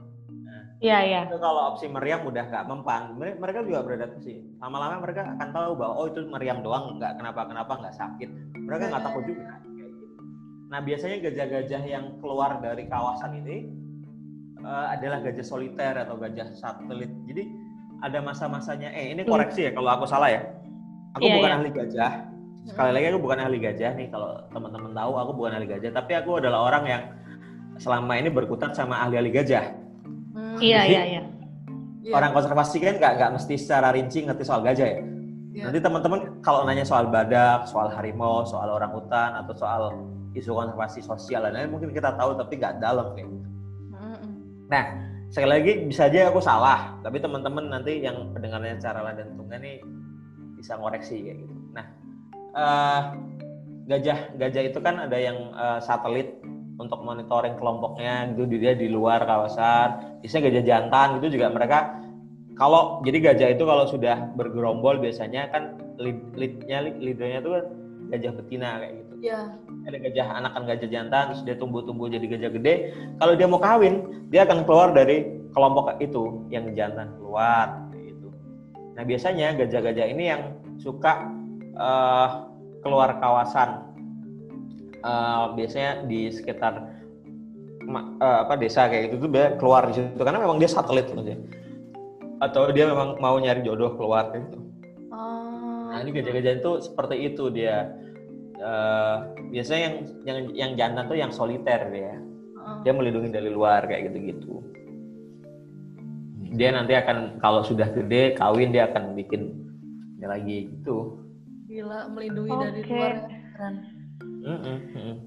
Iya, 0.82 0.98
iya. 1.06 1.22
Itu 1.30 1.38
kalau 1.38 1.78
opsi 1.78 1.86
meriam 1.86 2.26
udah 2.26 2.42
nggak 2.50 2.66
mempan, 2.66 3.14
mereka 3.16 3.62
juga 3.62 3.86
beradaptasi. 3.86 4.58
Lama-lama 4.58 5.06
mereka 5.06 5.38
akan 5.38 5.50
tahu 5.54 5.72
bahwa 5.78 5.94
oh 5.94 6.06
itu 6.10 6.26
meriam 6.26 6.66
doang, 6.66 6.98
nggak 6.98 7.22
kenapa-kenapa 7.22 7.74
nggak 7.86 7.96
sakit. 7.96 8.30
Mereka 8.58 8.90
nggak 8.90 9.04
takut 9.06 9.24
juga. 9.30 9.62
Nah 10.74 10.80
biasanya 10.82 11.22
gajah-gajah 11.22 11.84
yang 11.86 12.18
keluar 12.18 12.58
dari 12.66 12.90
kawasan 12.90 13.46
ini 13.46 13.70
uh, 14.66 14.90
adalah 14.90 15.22
gajah 15.22 15.46
soliter 15.46 16.02
atau 16.02 16.18
gajah 16.18 16.50
satelit. 16.58 17.14
Jadi 17.30 17.46
ada 18.02 18.18
masa-masanya. 18.26 18.90
Eh 18.98 19.14
ini 19.14 19.22
koreksi 19.22 19.70
ya 19.70 19.72
kalau 19.78 20.02
aku 20.02 20.10
salah 20.10 20.34
ya. 20.34 20.42
Aku 21.14 21.30
yeah, 21.30 21.36
bukan 21.38 21.50
yeah. 21.52 21.58
ahli 21.60 21.70
gajah, 21.76 22.12
sekali 22.66 22.92
lagi 22.94 23.06
aku 23.10 23.20
bukan 23.20 23.40
ahli 23.42 23.58
gajah 23.58 23.92
nih 23.98 24.08
kalau 24.10 24.38
teman-teman 24.54 24.92
tahu 24.94 25.14
aku 25.18 25.32
bukan 25.34 25.52
ahli 25.58 25.68
gajah 25.68 25.92
tapi 25.92 26.12
aku 26.14 26.38
adalah 26.38 26.60
orang 26.70 26.84
yang 26.86 27.04
selama 27.82 28.14
ini 28.16 28.30
berkutat 28.30 28.78
sama 28.78 29.02
ahli-ahli 29.02 29.34
gajah 29.34 29.76
hmm. 30.62 30.92
iya 30.92 31.02
iya. 31.06 31.22
Iya. 32.02 32.14
orang 32.18 32.32
konservasi 32.34 32.78
kan 32.82 32.98
nggak 32.98 33.14
nggak 33.18 33.32
mesti 33.38 33.54
secara 33.58 33.94
rinci 33.94 34.26
ngerti 34.26 34.42
soal 34.42 34.66
gajah 34.66 34.88
ya? 34.90 35.00
Yeah. 35.52 35.68
nanti 35.68 35.80
teman-teman 35.84 36.40
kalau 36.40 36.64
nanya 36.64 36.88
soal 36.88 37.12
badak 37.12 37.68
soal 37.68 37.92
harimau 37.92 38.48
soal 38.48 38.72
orang 38.72 38.90
hutan 38.96 39.36
atau 39.36 39.54
soal 39.54 39.82
isu 40.32 40.56
konservasi 40.56 41.04
sosial 41.04 41.44
dan 41.44 41.60
lain 41.60 41.70
mungkin 41.76 41.92
kita 41.92 42.16
tahu 42.16 42.40
tapi 42.40 42.56
nggak 42.56 42.80
dalam 42.80 43.12
kayak 43.14 43.28
gitu 43.28 43.50
nah 44.72 44.84
sekali 45.28 45.52
lagi 45.52 45.72
bisa 45.88 46.08
aja 46.08 46.32
aku 46.32 46.40
salah 46.40 46.96
tapi 47.04 47.20
teman-teman 47.20 47.68
nanti 47.68 48.04
yang 48.04 48.32
pendengarnya 48.32 48.80
secara 48.80 49.12
lain 49.12 49.20
dan 49.20 49.60
nih 49.60 49.84
bisa 50.62 50.78
ngoreksi 50.78 51.18
kayak 51.26 51.38
gitu. 51.42 51.56
Nah 51.74 51.86
uh, 52.54 53.02
gajah 53.90 54.36
gajah 54.38 54.64
itu 54.68 54.80
kan 54.84 55.08
ada 55.08 55.18
yang 55.18 55.52
uh, 55.58 55.80
satelit 55.82 56.38
untuk 56.80 57.00
monitoring 57.04 57.60
kelompoknya 57.60 58.32
gitu 58.36 58.58
dia 58.58 58.74
di 58.78 58.88
luar 58.88 59.24
kawasan 59.26 60.20
biasanya 60.24 60.44
gajah 60.48 60.64
jantan 60.66 61.08
gitu 61.20 61.40
juga 61.40 61.52
mereka 61.52 62.02
kalau 62.62 63.02
jadi 63.02 63.32
gajah 63.32 63.50
itu 63.58 63.64
kalau 63.66 63.90
sudah 63.90 64.30
bergerombol 64.38 65.02
biasanya 65.02 65.50
kan 65.50 65.82
lead, 65.98 66.20
leadnya 66.38 66.94
leadernya 66.94 67.40
itu 67.42 67.50
kan 67.50 67.66
gajah 68.12 68.32
betina 68.38 68.70
kayak 68.84 68.94
gitu. 69.02 69.14
Yeah. 69.22 69.54
ada 69.86 69.98
gajah 69.98 70.28
anakan 70.34 70.64
gajah 70.66 70.90
jantan 70.90 71.24
terus 71.34 71.42
dia 71.46 71.56
tumbuh-tumbuh 71.58 72.10
jadi 72.10 72.26
gajah 72.38 72.52
gede. 72.54 72.76
Kalau 73.18 73.34
dia 73.34 73.48
mau 73.50 73.62
kawin 73.62 74.28
dia 74.30 74.46
akan 74.46 74.66
keluar 74.66 74.94
dari 74.94 75.26
kelompok 75.58 75.98
itu 76.02 76.46
yang 76.54 76.70
jantan 76.78 77.18
keluar 77.18 77.90
kayak 77.90 78.14
gitu. 78.14 78.30
Nah 78.94 79.04
biasanya 79.06 79.48
gajah-gajah 79.58 80.06
ini 80.10 80.24
yang 80.30 80.42
suka 80.78 81.30
uh, 81.78 82.46
keluar 82.82 83.18
kawasan 83.18 83.91
uh, 85.04 85.54
biasanya 85.54 86.06
di 86.06 86.30
sekitar 86.32 86.74
uh, 87.90 88.38
apa 88.48 88.54
desa 88.58 88.88
kayak 88.88 89.12
gitu 89.12 89.28
tuh 89.28 89.30
dia 89.34 89.58
keluar 89.58 89.90
di 89.90 90.00
situ 90.00 90.22
karena 90.22 90.40
memang 90.40 90.58
dia 90.62 90.70
satelit 90.70 91.12
aja 91.12 91.36
atau 92.42 92.74
dia 92.74 92.90
memang 92.90 93.22
mau 93.22 93.38
nyari 93.38 93.62
jodoh 93.62 93.94
keluar 93.94 94.34
gitu. 94.34 94.58
Oh. 95.14 95.94
Nah 95.94 96.02
ini 96.02 96.10
gajah-gajah 96.10 96.54
itu 96.58 96.72
seperti 96.82 97.16
itu 97.30 97.54
dia. 97.54 97.94
Uh, 98.62 99.34
biasanya 99.50 99.82
yang 99.82 99.96
yang 100.26 100.38
yang 100.54 100.72
jantan 100.78 101.06
tuh 101.10 101.18
yang 101.18 101.30
soliter 101.30 101.82
dia. 101.94 102.18
Oh. 102.58 102.82
Dia 102.82 102.94
melindungi 102.98 103.30
dari 103.30 103.50
luar 103.54 103.86
kayak 103.86 104.10
gitu-gitu. 104.10 104.58
Dia 106.58 106.74
nanti 106.74 106.98
akan 106.98 107.38
kalau 107.38 107.62
sudah 107.62 107.94
gede 107.94 108.34
kawin 108.38 108.74
dia 108.74 108.90
akan 108.90 109.14
bikin 109.14 109.62
lagi 110.22 110.70
gitu. 110.70 111.22
Gila, 111.70 112.10
melindungi 112.14 112.52
okay. 112.52 112.66
dari 112.68 112.82
luar 112.86 113.14
ya, 113.14 113.40
keren. 113.56 113.76
Mm 114.42 114.58
-mm. 114.58 114.78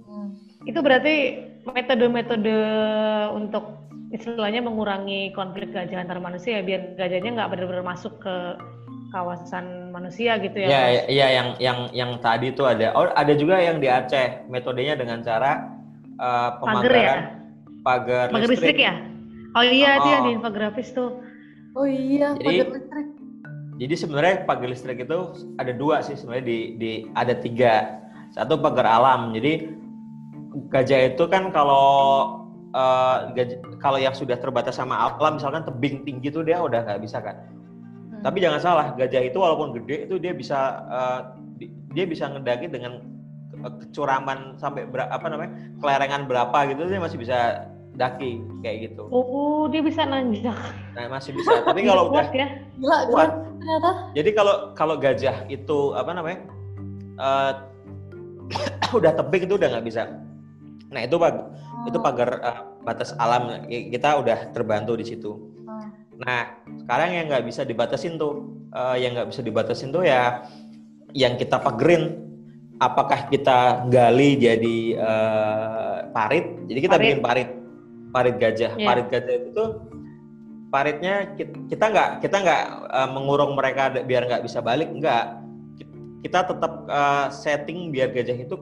Hmm. 0.06 0.28
Itu 0.66 0.78
berarti 0.82 1.14
metode-metode 1.64 2.56
untuk 3.32 3.84
istilahnya 4.14 4.62
mengurangi 4.62 5.34
konflik 5.34 5.74
gajah 5.74 6.06
antar 6.06 6.22
manusia 6.22 6.60
ya 6.60 6.62
biar 6.62 6.94
gajahnya 6.94 7.30
nggak 7.34 7.50
benar-benar 7.50 7.82
masuk 7.82 8.14
ke 8.22 8.34
kawasan 9.14 9.94
manusia 9.94 10.38
gitu 10.42 10.58
ya. 10.58 10.68
Iya, 10.70 10.82
iya 11.06 11.26
yang 11.30 11.48
yang 11.62 11.78
yang 11.94 12.10
tadi 12.18 12.50
itu 12.50 12.66
ada. 12.66 12.90
Oh, 12.98 13.06
ada 13.14 13.30
juga 13.38 13.62
yang 13.62 13.78
di 13.78 13.86
Aceh 13.86 14.50
metodenya 14.50 14.98
dengan 14.98 15.22
cara 15.22 15.70
uh, 16.18 16.58
pemagaran 16.58 16.98
ya? 16.98 17.14
pagar, 17.86 18.26
pagar 18.34 18.50
listrik. 18.50 18.74
listrik 18.74 18.78
ya. 18.82 18.94
Oh 19.54 19.62
iya, 19.62 19.90
oh. 19.94 19.98
itu 20.02 20.08
yang 20.10 20.22
di 20.26 20.32
infografis 20.34 20.90
tuh. 20.90 21.22
Oh 21.78 21.86
iya, 21.86 22.34
jadi, 22.42 22.66
pagar 22.66 22.68
listrik. 22.74 23.08
Jadi 23.74 23.94
sebenarnya 23.98 24.34
pagar 24.46 24.68
listrik 24.70 24.98
itu 25.02 25.18
ada 25.58 25.72
dua 25.74 26.02
sih 26.02 26.18
sebenarnya 26.18 26.46
di, 26.46 26.58
di 26.78 26.92
ada 27.14 27.34
tiga. 27.38 28.02
Satu 28.34 28.58
pagar 28.58 28.86
alam. 28.98 29.30
Jadi 29.30 29.70
gajah 30.74 31.14
itu 31.14 31.24
kan 31.30 31.54
kalau 31.54 31.86
uh, 32.74 33.30
gajah, 33.30 33.62
kalau 33.78 34.02
yang 34.02 34.12
sudah 34.12 34.34
terbatas 34.34 34.74
sama 34.74 34.98
alam 34.98 35.38
misalkan 35.38 35.62
tebing 35.62 36.02
tinggi 36.02 36.34
tuh 36.34 36.42
dia 36.42 36.58
udah 36.58 36.82
nggak 36.82 37.00
bisa 37.02 37.22
kan. 37.22 37.38
Hmm. 38.10 38.22
Tapi 38.26 38.42
jangan 38.42 38.60
salah, 38.60 38.86
gajah 38.98 39.22
itu 39.22 39.38
walaupun 39.38 39.70
gede 39.78 40.10
itu 40.10 40.18
dia 40.18 40.34
bisa 40.34 40.82
uh, 40.90 41.20
dia 41.94 42.04
bisa 42.10 42.26
ngedaki 42.26 42.66
dengan 42.66 43.14
kecuraman 43.64 44.58
sampai 44.58 44.84
berapa 44.84 45.08
apa 45.08 45.26
namanya 45.30 45.52
kelerengan 45.78 46.28
berapa 46.28 46.58
gitu 46.74 46.90
dia 46.90 47.00
masih 47.00 47.18
bisa 47.22 47.70
daki 47.94 48.42
kayak 48.60 48.90
gitu. 48.90 49.06
Oh, 49.08 49.70
dia 49.70 49.78
bisa 49.78 50.02
nanjak. 50.02 50.58
Nah, 50.98 51.06
masih 51.06 51.30
bisa. 51.38 51.62
Tapi 51.62 51.86
kalau 51.86 52.06
udah 52.10 52.26
ya. 52.34 52.48
Gila, 52.82 52.98
kuat. 53.08 53.30
ternyata. 53.62 53.90
Jadi 54.18 54.30
kalau 54.34 54.54
kalau 54.74 54.94
gajah 54.98 55.46
itu 55.46 55.78
apa 55.94 56.10
namanya? 56.10 56.38
Uh, 57.14 57.52
udah 58.98 59.12
tebing 59.16 59.48
itu 59.48 59.54
udah 59.56 59.68
nggak 59.74 59.86
bisa. 59.86 60.02
Nah, 60.94 61.00
itu 61.02 61.16
pag 61.18 61.34
oh. 61.34 61.88
itu 61.90 61.98
pagar 61.98 62.30
uh, 62.40 62.58
batas 62.86 63.16
alam 63.18 63.66
kita 63.68 64.20
udah 64.20 64.54
terbantu 64.54 64.94
di 65.00 65.04
situ. 65.06 65.32
Oh. 65.66 65.84
Nah, 66.22 66.62
sekarang 66.84 67.10
yang 67.18 67.26
nggak 67.26 67.44
bisa 67.46 67.66
dibatasin 67.66 68.14
tuh, 68.20 68.62
uh, 68.70 68.94
yang 68.94 69.18
nggak 69.18 69.28
bisa 69.34 69.40
dibatasin 69.42 69.90
tuh 69.90 70.06
ya 70.06 70.46
yang 71.14 71.38
kita 71.38 71.62
pagerin 71.62 72.20
apakah 72.82 73.30
kita 73.30 73.86
gali 73.86 74.34
jadi 74.34 74.78
uh, 74.98 75.96
parit 76.10 76.66
jadi 76.66 76.80
kita 76.90 76.96
parit. 76.98 77.02
bikin 77.06 77.20
parit 77.22 77.50
parit 78.14 78.36
gajah. 78.38 78.72
Yeah. 78.78 78.86
Parit 78.86 79.06
gajah 79.10 79.34
itu 79.42 79.48
tuh 79.54 79.70
paritnya 80.74 81.38
kita 81.70 81.84
nggak 81.86 82.10
kita 82.18 82.36
nggak 82.42 82.62
uh, 82.90 83.08
mengurung 83.14 83.54
mereka 83.54 83.94
biar 83.94 84.26
nggak 84.26 84.42
bisa 84.42 84.58
balik 84.58 84.90
nggak 84.90 85.43
kita 86.24 86.48
tetap 86.48 86.88
uh, 86.88 87.28
setting 87.28 87.92
biar 87.92 88.08
gajah 88.10 88.34
itu 88.34 88.56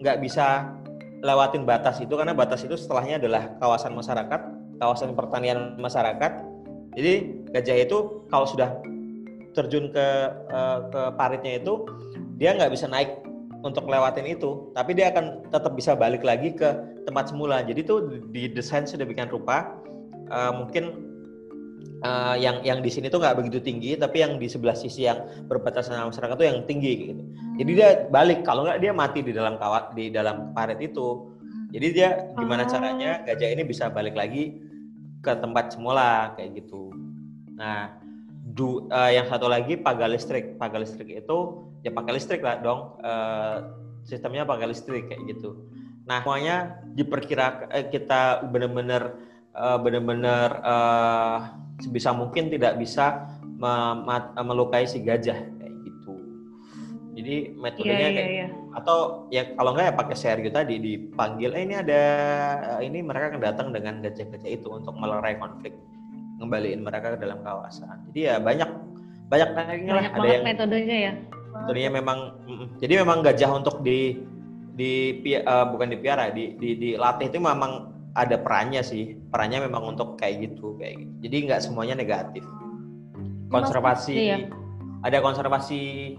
nggak 0.00 0.24
bisa 0.24 0.72
lewatin 1.20 1.68
batas 1.68 2.00
itu 2.00 2.10
karena 2.16 2.32
batas 2.32 2.64
itu 2.64 2.74
setelahnya 2.74 3.20
adalah 3.20 3.52
kawasan 3.60 3.92
masyarakat 3.92 4.40
kawasan 4.80 5.12
pertanian 5.12 5.76
masyarakat 5.76 6.32
jadi 6.96 7.12
gajah 7.52 7.76
itu 7.84 8.24
kalau 8.32 8.48
sudah 8.48 8.72
terjun 9.52 9.92
ke 9.92 10.06
uh, 10.50 10.78
ke 10.88 11.00
paritnya 11.14 11.60
itu 11.60 11.84
dia 12.40 12.56
nggak 12.56 12.72
bisa 12.72 12.90
naik 12.90 13.24
untuk 13.64 13.88
lewatin 13.88 14.28
itu, 14.28 14.68
tapi 14.76 14.92
dia 14.92 15.08
akan 15.08 15.48
tetap 15.48 15.72
bisa 15.72 15.96
balik 15.96 16.20
lagi 16.20 16.52
ke 16.52 16.68
tempat 17.08 17.32
semula. 17.32 17.64
Jadi 17.64 17.80
tuh 17.80 18.20
di 18.28 18.52
desain 18.52 18.84
sudah 18.84 19.08
bikin 19.08 19.32
rupa 19.32 19.72
uh, 20.28 20.52
mungkin 20.52 21.03
uh, 22.02 22.36
yang 22.38 22.60
yang 22.62 22.78
di 22.80 22.90
sini 22.90 23.10
tuh 23.12 23.20
nggak 23.22 23.40
begitu 23.40 23.58
tinggi, 23.60 23.96
tapi 23.98 24.22
yang 24.22 24.36
di 24.36 24.46
sebelah 24.50 24.76
sisi 24.76 25.06
yang 25.06 25.24
berbatasan 25.48 25.98
sama 25.98 26.10
masyarakat 26.10 26.34
tuh 26.36 26.46
yang 26.46 26.58
tinggi 26.64 26.92
gitu. 27.10 27.22
Jadi 27.60 27.70
dia 27.74 27.88
balik, 28.10 28.42
kalau 28.42 28.66
nggak 28.66 28.80
dia 28.82 28.92
mati 28.92 29.20
di 29.22 29.32
dalam 29.32 29.60
kawat 29.60 29.94
di 29.94 30.10
dalam 30.10 30.50
parit 30.56 30.80
itu. 30.82 31.30
Jadi 31.74 31.86
dia 31.90 32.30
gimana 32.38 32.66
caranya 32.70 33.26
gajah 33.26 33.50
ini 33.50 33.66
bisa 33.66 33.90
balik 33.90 34.14
lagi 34.14 34.62
ke 35.18 35.32
tempat 35.38 35.74
semula 35.74 36.30
kayak 36.38 36.62
gitu. 36.62 36.94
Nah, 37.58 37.98
du, 38.30 38.86
uh, 38.90 39.10
yang 39.10 39.26
satu 39.26 39.50
lagi 39.50 39.74
pagar 39.74 40.06
listrik. 40.06 40.54
Pagar 40.54 40.82
listrik 40.86 41.10
itu 41.10 41.38
ya 41.84 41.92
pakai 41.92 42.12
listrik 42.16 42.40
lah 42.40 42.56
dong 42.64 42.96
uh, 43.04 43.76
sistemnya 44.08 44.48
pakai 44.48 44.72
listrik 44.72 45.12
kayak 45.12 45.36
gitu 45.36 45.68
nah 46.08 46.24
semuanya 46.24 46.80
diperkirakan 46.96 47.68
eh, 47.72 47.86
kita 47.92 48.48
benar-benar 48.48 49.20
uh, 49.54 49.78
benar-benar 49.80 50.48
uh, 50.60 51.38
sebisa 51.80 52.10
mungkin 52.14 52.50
tidak 52.50 52.78
bisa 52.78 53.30
melukai 54.44 54.84
si 54.84 55.00
gajah 55.00 55.38
kayak 55.40 55.74
gitu. 55.86 56.14
Jadi 57.14 57.34
metodenya 57.56 57.96
yeah, 57.96 58.12
kayak 58.12 58.30
yeah, 58.30 58.48
yeah. 58.50 58.76
atau 58.76 58.98
ya 59.30 59.42
kalau 59.54 59.72
nggak 59.72 59.86
ya 59.88 59.94
pakai 59.94 60.16
sergio 60.18 60.50
tadi 60.52 60.76
dipanggil 60.82 61.54
eh 61.54 61.62
ini 61.62 61.74
ada 61.78 62.02
ini 62.82 63.00
mereka 63.00 63.32
akan 63.32 63.40
datang 63.40 63.68
dengan 63.70 64.02
gajah-gajah 64.04 64.50
itu 64.50 64.68
untuk 64.68 64.92
melerai 64.98 65.38
konflik. 65.38 65.72
Ngembaliin 66.42 66.82
mereka 66.82 67.14
ke 67.14 67.18
dalam 67.22 67.40
kawasan. 67.46 68.10
Jadi 68.10 68.20
ya 68.26 68.42
banyak 68.42 68.66
banyak 69.30 69.50
banyak 69.54 69.90
lah. 69.94 70.04
Ada 70.12 70.28
yang 70.28 70.44
metodenya 70.44 70.96
ya. 70.98 71.12
Tentunya 71.54 71.90
memang 71.94 72.18
jadi 72.82 72.92
memang 73.06 73.22
gajah 73.22 73.50
untuk 73.54 73.80
di 73.86 74.18
di 74.74 75.14
uh, 75.38 75.70
bukan 75.70 75.94
dipiara 75.94 76.34
di, 76.34 76.58
di 76.58 76.74
dilatih 76.74 77.30
itu 77.30 77.38
memang 77.38 77.93
ada 78.14 78.38
perannya 78.38 78.82
sih 78.82 79.18
perannya 79.30 79.66
memang 79.66 79.94
untuk 79.94 80.14
kayak 80.18 80.50
gitu 80.50 80.78
kayak 80.78 81.02
gitu 81.02 81.12
jadi 81.26 81.36
nggak 81.50 81.60
semuanya 81.66 81.94
negatif 81.98 82.46
konservasi 83.50 84.14
iya. 84.14 84.38
ada 85.02 85.18
konservasi 85.18 86.14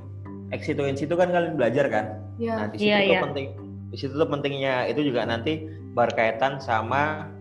ex 0.51 0.67
situ 0.67 0.83
in 0.83 0.99
situ 0.99 1.15
kan 1.15 1.31
kalian 1.31 1.55
belajar 1.55 1.87
kan 1.87 2.05
iya. 2.35 2.55
nah 2.59 2.67
di 2.67 2.77
situ 2.79 2.91
iya, 2.91 2.99
tuh 2.99 3.15
iya. 3.15 3.21
penting 3.31 3.47
di 3.91 3.97
situ 3.97 4.13
tuh 4.13 4.27
pentingnya 4.27 4.91
itu 4.91 5.01
juga 5.07 5.23
nanti 5.23 5.63
berkaitan 5.95 6.59
sama 6.59 7.31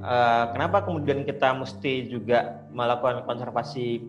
uh, 0.00 0.44
kenapa 0.56 0.88
kemudian 0.88 1.28
kita 1.28 1.52
mesti 1.52 2.08
juga 2.08 2.64
melakukan 2.72 3.28
konservasi 3.28 4.00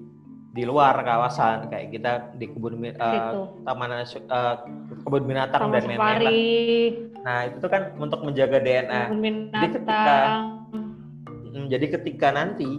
di 0.53 0.63
luar 0.69 1.01
kawasan 1.01 1.67
kayak 1.67 1.87
kita 1.91 2.11
di 2.37 2.45
kebun 2.45 2.77
uh, 3.01 3.49
taman 3.65 4.05
uh, 4.05 4.55
kebun 5.01 5.23
binatang 5.25 5.65
Sama 5.65 5.75
dan 5.81 5.97
lain-lain. 5.97 7.12
Nah 7.23 7.47
itu 7.47 7.57
tuh 7.63 7.71
kan 7.71 7.95
untuk 7.97 8.19
menjaga 8.23 8.59
DNA. 8.59 9.01
Jadi 9.51 9.67
ketika 9.79 10.15
mm, 11.55 11.65
jadi 11.71 11.85
ketika 11.99 12.27
nanti 12.35 12.69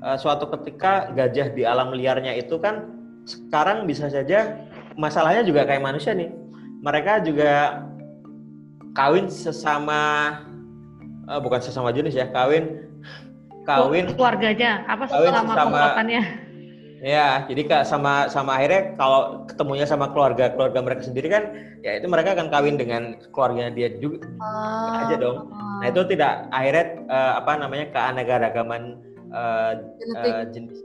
uh, 0.00 0.16
suatu 0.16 0.48
ketika 0.58 1.12
gajah 1.12 1.52
di 1.52 1.62
alam 1.68 1.92
liarnya 1.92 2.32
itu 2.36 2.56
kan 2.56 2.88
sekarang 3.28 3.84
bisa 3.84 4.08
saja 4.08 4.64
masalahnya 4.96 5.44
juga 5.44 5.68
kayak 5.68 5.84
manusia 5.84 6.16
nih. 6.16 6.32
Mereka 6.80 7.24
juga 7.28 7.84
kawin 8.96 9.28
sesama 9.28 10.32
uh, 11.28 11.40
bukan 11.40 11.60
sesama 11.60 11.92
jenis 11.92 12.16
ya 12.16 12.32
kawin 12.32 12.88
kawin 13.68 14.08
keluarganya 14.14 14.86
apa 14.88 15.04
kawin 15.10 15.28
selama 15.28 15.52
sesama, 15.52 15.84
Ya, 16.96 17.44
jadi 17.44 17.68
kak 17.68 17.84
sama 17.84 18.24
sama 18.32 18.56
akhirnya 18.56 18.96
kalau 18.96 19.44
ketemunya 19.44 19.84
sama 19.84 20.08
keluarga 20.16 20.48
keluarga 20.56 20.80
mereka 20.80 21.04
sendiri 21.04 21.28
kan, 21.28 21.52
ya 21.84 22.00
itu 22.00 22.08
mereka 22.08 22.32
akan 22.32 22.48
kawin 22.48 22.80
dengan 22.80 23.20
keluarganya 23.36 23.72
dia 23.76 23.92
juga 24.00 24.24
uh, 24.40 25.04
aja 25.04 25.20
dong. 25.20 25.52
Nah 25.52 25.86
itu 25.92 26.00
tidak 26.08 26.48
akhirnya 26.48 26.86
uh, 27.12 27.32
apa 27.36 27.52
namanya 27.60 27.86
keanekaragaman 27.92 28.96
uh, 29.28 29.72
Genetik. 30.00 30.32
uh, 30.32 30.44
jenis 30.56 30.78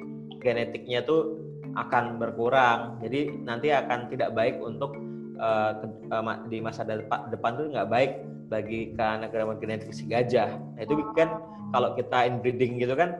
genetiknya 0.44 1.00
tuh 1.08 1.40
akan 1.80 2.20
berkurang. 2.20 3.00
Jadi 3.00 3.32
nanti 3.48 3.72
akan 3.72 4.12
tidak 4.12 4.36
baik 4.36 4.60
untuk 4.60 4.92
uh, 5.40 5.80
ke, 5.80 5.86
uh, 6.12 6.36
di 6.52 6.60
masa 6.60 6.84
depan, 6.84 7.32
depan 7.32 7.56
tuh 7.56 7.72
nggak 7.72 7.88
baik 7.88 8.12
bagi 8.52 8.92
keanekaragaman 9.00 9.64
genetik 9.64 9.96
si 9.96 10.04
gajah. 10.12 10.60
Nah 10.76 10.82
itu 10.84 11.00
kan 11.16 11.40
kalau 11.72 11.96
kita 11.96 12.28
inbreeding 12.28 12.84
gitu 12.84 13.00
kan 13.00 13.16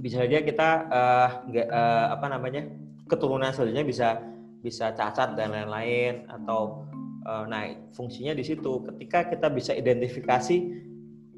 bisa 0.00 0.24
saja 0.24 0.40
kita 0.40 0.68
uh, 0.88 1.30
uh, 1.52 2.06
apa 2.16 2.26
namanya 2.32 2.64
keturunan 3.04 3.52
selanjutnya 3.52 3.84
bisa 3.84 4.08
bisa 4.64 4.92
cacat 4.96 5.36
dan 5.36 5.52
lain-lain 5.52 6.24
atau 6.28 6.88
uh, 7.28 7.44
nah 7.44 7.68
fungsinya 7.92 8.32
di 8.32 8.44
situ. 8.44 8.80
Ketika 8.88 9.28
kita 9.28 9.52
bisa 9.52 9.76
identifikasi 9.76 10.56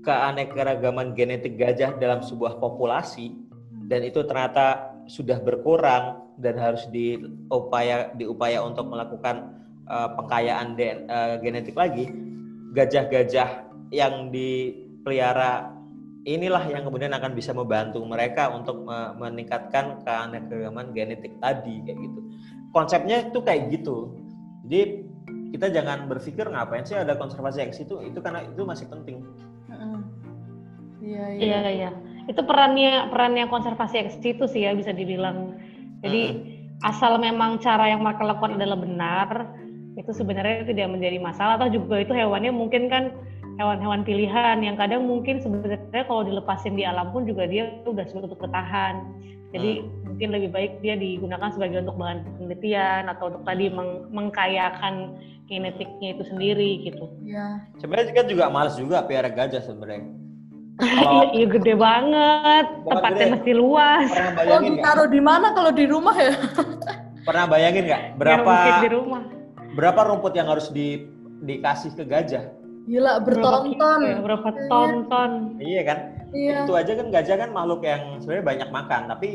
keanekaragaman 0.02 1.14
genetik 1.14 1.58
gajah 1.58 1.98
dalam 1.98 2.22
sebuah 2.22 2.58
populasi 2.58 3.34
dan 3.86 4.02
itu 4.06 4.22
ternyata 4.26 4.94
sudah 5.10 5.42
berkurang 5.42 6.22
dan 6.38 6.58
harus 6.58 6.86
diupaya 6.90 8.14
diupaya 8.14 8.62
untuk 8.62 8.86
melakukan 8.90 9.58
uh, 9.90 10.14
pengkayaan 10.18 10.78
DNA, 10.78 11.06
uh, 11.10 11.34
genetik 11.42 11.74
lagi 11.74 12.10
gajah-gajah 12.72 13.68
yang 13.92 14.32
dipelihara 14.32 15.71
inilah 16.22 16.62
yang 16.70 16.86
kemudian 16.86 17.10
akan 17.10 17.34
bisa 17.34 17.50
membantu 17.50 17.98
mereka 18.06 18.50
untuk 18.54 18.86
meningkatkan 19.18 19.98
keanekaragaman 20.06 20.94
genetik 20.94 21.34
tadi 21.42 21.82
kayak 21.82 21.98
gitu. 21.98 22.20
Konsepnya 22.70 23.28
itu 23.28 23.38
kayak 23.42 23.74
gitu. 23.74 24.16
Jadi 24.66 24.82
kita 25.52 25.66
jangan 25.68 26.08
berpikir 26.08 26.48
ngapain 26.48 26.86
sih 26.86 26.96
ada 26.96 27.18
konservasi 27.18 27.60
eks 27.66 27.84
itu 27.84 28.00
itu 28.06 28.18
karena 28.22 28.46
itu 28.46 28.62
masih 28.64 28.86
penting. 28.88 29.20
Iya 31.02 31.24
iya. 31.36 31.58
Iya 31.68 31.90
Itu 32.30 32.46
perannya 32.46 33.10
perannya 33.10 33.50
konservasi 33.50 34.06
eks 34.06 34.22
itu 34.22 34.46
sih 34.46 34.64
ya 34.64 34.72
bisa 34.78 34.94
dibilang. 34.94 35.58
Jadi 36.00 36.22
hmm. 36.30 36.86
asal 36.86 37.18
memang 37.18 37.58
cara 37.58 37.90
yang 37.90 38.02
mereka 38.02 38.22
lakukan 38.26 38.58
adalah 38.58 38.78
benar, 38.78 39.28
itu 39.98 40.10
sebenarnya 40.14 40.66
tidak 40.66 40.88
menjadi 40.88 41.18
masalah 41.18 41.60
atau 41.60 41.68
juga 41.68 42.00
itu 42.00 42.14
hewannya 42.16 42.54
mungkin 42.54 42.88
kan 42.88 43.12
hewan-hewan 43.60 44.00
pilihan 44.06 44.64
yang 44.64 44.76
kadang 44.78 45.04
mungkin 45.04 45.42
sebenarnya 45.42 46.04
kalau 46.08 46.24
dilepasin 46.24 46.76
di 46.78 46.84
alam 46.86 47.12
pun 47.12 47.28
juga 47.28 47.44
dia 47.44 47.68
udah 47.84 48.04
sulit 48.08 48.28
untuk 48.30 48.40
bertahan. 48.40 49.04
Jadi 49.52 49.84
hmm. 49.84 50.08
mungkin 50.08 50.28
lebih 50.32 50.48
baik 50.48 50.72
dia 50.80 50.96
digunakan 50.96 51.52
sebagai 51.52 51.84
untuk 51.84 52.00
bahan 52.00 52.24
penelitian 52.40 53.12
atau 53.12 53.28
untuk 53.28 53.42
tadi 53.44 53.68
meng 53.68 54.08
mengkayakan 54.08 55.20
kinetiknya 55.44 56.16
itu 56.16 56.24
sendiri 56.24 56.70
gitu. 56.88 57.04
Iya. 57.20 57.60
Sebenarnya 57.76 58.16
kan 58.16 58.26
juga 58.32 58.44
males 58.48 58.74
juga 58.80 59.04
piara 59.04 59.28
gajah 59.28 59.60
sebenarnya. 59.60 60.04
Iya, 60.82 61.36
iya 61.36 61.46
gede 61.52 61.74
banget, 61.76 62.66
tempatnya 62.88 63.26
gede. 63.28 63.34
mesti 63.36 63.52
luas. 63.54 64.08
Oh, 64.48 64.60
taruh 64.80 65.08
di 65.12 65.20
mana 65.20 65.52
kalau 65.52 65.68
di 65.68 65.84
rumah 65.84 66.16
ya? 66.16 66.32
Pernah 67.28 67.44
bayangin 67.44 67.86
nggak 67.86 68.02
berapa 68.18 68.50
ya, 68.50 68.76
di 68.82 68.90
rumah. 68.90 69.22
berapa 69.78 70.00
rumput 70.10 70.32
yang 70.32 70.48
harus 70.48 70.72
di, 70.72 71.06
dikasih 71.44 71.92
ke 71.94 72.02
gajah? 72.08 72.50
Gila 72.82 73.22
bertonton. 73.22 73.78
Berapa, 73.78 74.10
ya, 74.10 74.18
berapa 74.18 74.48
tonton? 74.66 75.30
Iya 75.62 75.82
kan? 75.86 75.98
Iya. 76.34 76.56
Itu 76.66 76.72
aja 76.74 76.92
kan 76.98 77.06
gajah 77.14 77.36
kan 77.38 77.50
makhluk 77.54 77.80
yang 77.86 78.18
sebenarnya 78.18 78.46
banyak 78.46 78.68
makan, 78.74 79.02
tapi 79.06 79.28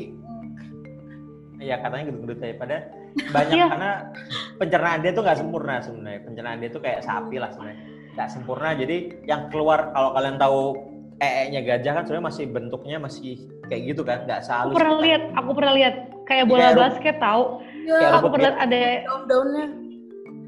ya 1.57 1.75
katanya 1.81 2.03
gendut-gendut 2.11 2.39
daripada 2.43 2.75
banyak 3.33 3.57
iya. 3.57 3.65
karena 3.65 3.91
pencernaan 4.61 4.99
dia 5.01 5.11
tuh 5.15 5.23
nggak 5.23 5.39
sempurna 5.39 5.75
sebenarnya. 5.79 6.21
Pencernaan 6.27 6.57
dia 6.59 6.69
tuh 6.69 6.81
kayak 6.83 7.01
sapi 7.07 7.35
lah 7.39 7.49
sebenarnya. 7.55 7.79
Nggak 8.19 8.29
sempurna. 8.35 8.69
Jadi 8.75 8.97
yang 9.25 9.41
keluar 9.47 9.79
kalau 9.95 10.09
kalian 10.11 10.35
tahu 10.35 10.59
ee-nya 11.17 11.61
gajah 11.65 11.91
kan 11.97 12.03
sebenarnya 12.05 12.27
masih 12.29 12.45
bentuknya 12.51 12.97
masih 12.99 13.33
kayak 13.71 13.81
gitu 13.95 14.01
kan, 14.03 14.27
nggak 14.27 14.43
selalu. 14.43 14.75
Aku 14.75 14.79
pernah 14.83 14.97
lihat, 14.99 15.23
aku 15.33 15.49
pernah 15.55 15.73
lihat 15.73 15.95
kayak 16.27 16.45
bola 16.45 16.67
ya, 16.67 16.71
basket 16.75 17.15
tahu. 17.17 17.43
Ya, 17.87 18.07
aku 18.19 18.27
pernah 18.27 18.43
lihat 18.51 18.57
ada 18.59 18.81
daun-daunnya. 19.07 19.67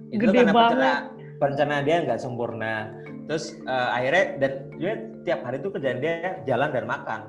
Gede 0.09 0.41
banget 0.51 1.18
perencanaan 1.39 1.83
dia 1.87 2.03
nggak 2.03 2.19
sempurna. 2.21 2.91
Terus 3.25 3.55
uh, 3.65 3.89
akhirnya 3.95 4.25
dan 4.37 4.51
dia 4.75 4.93
tiap 5.23 5.39
hari 5.47 5.57
itu 5.63 5.69
kerjaan 5.71 5.99
dia 6.03 6.43
jalan 6.43 6.69
dan 6.69 6.85
makan. 6.85 7.21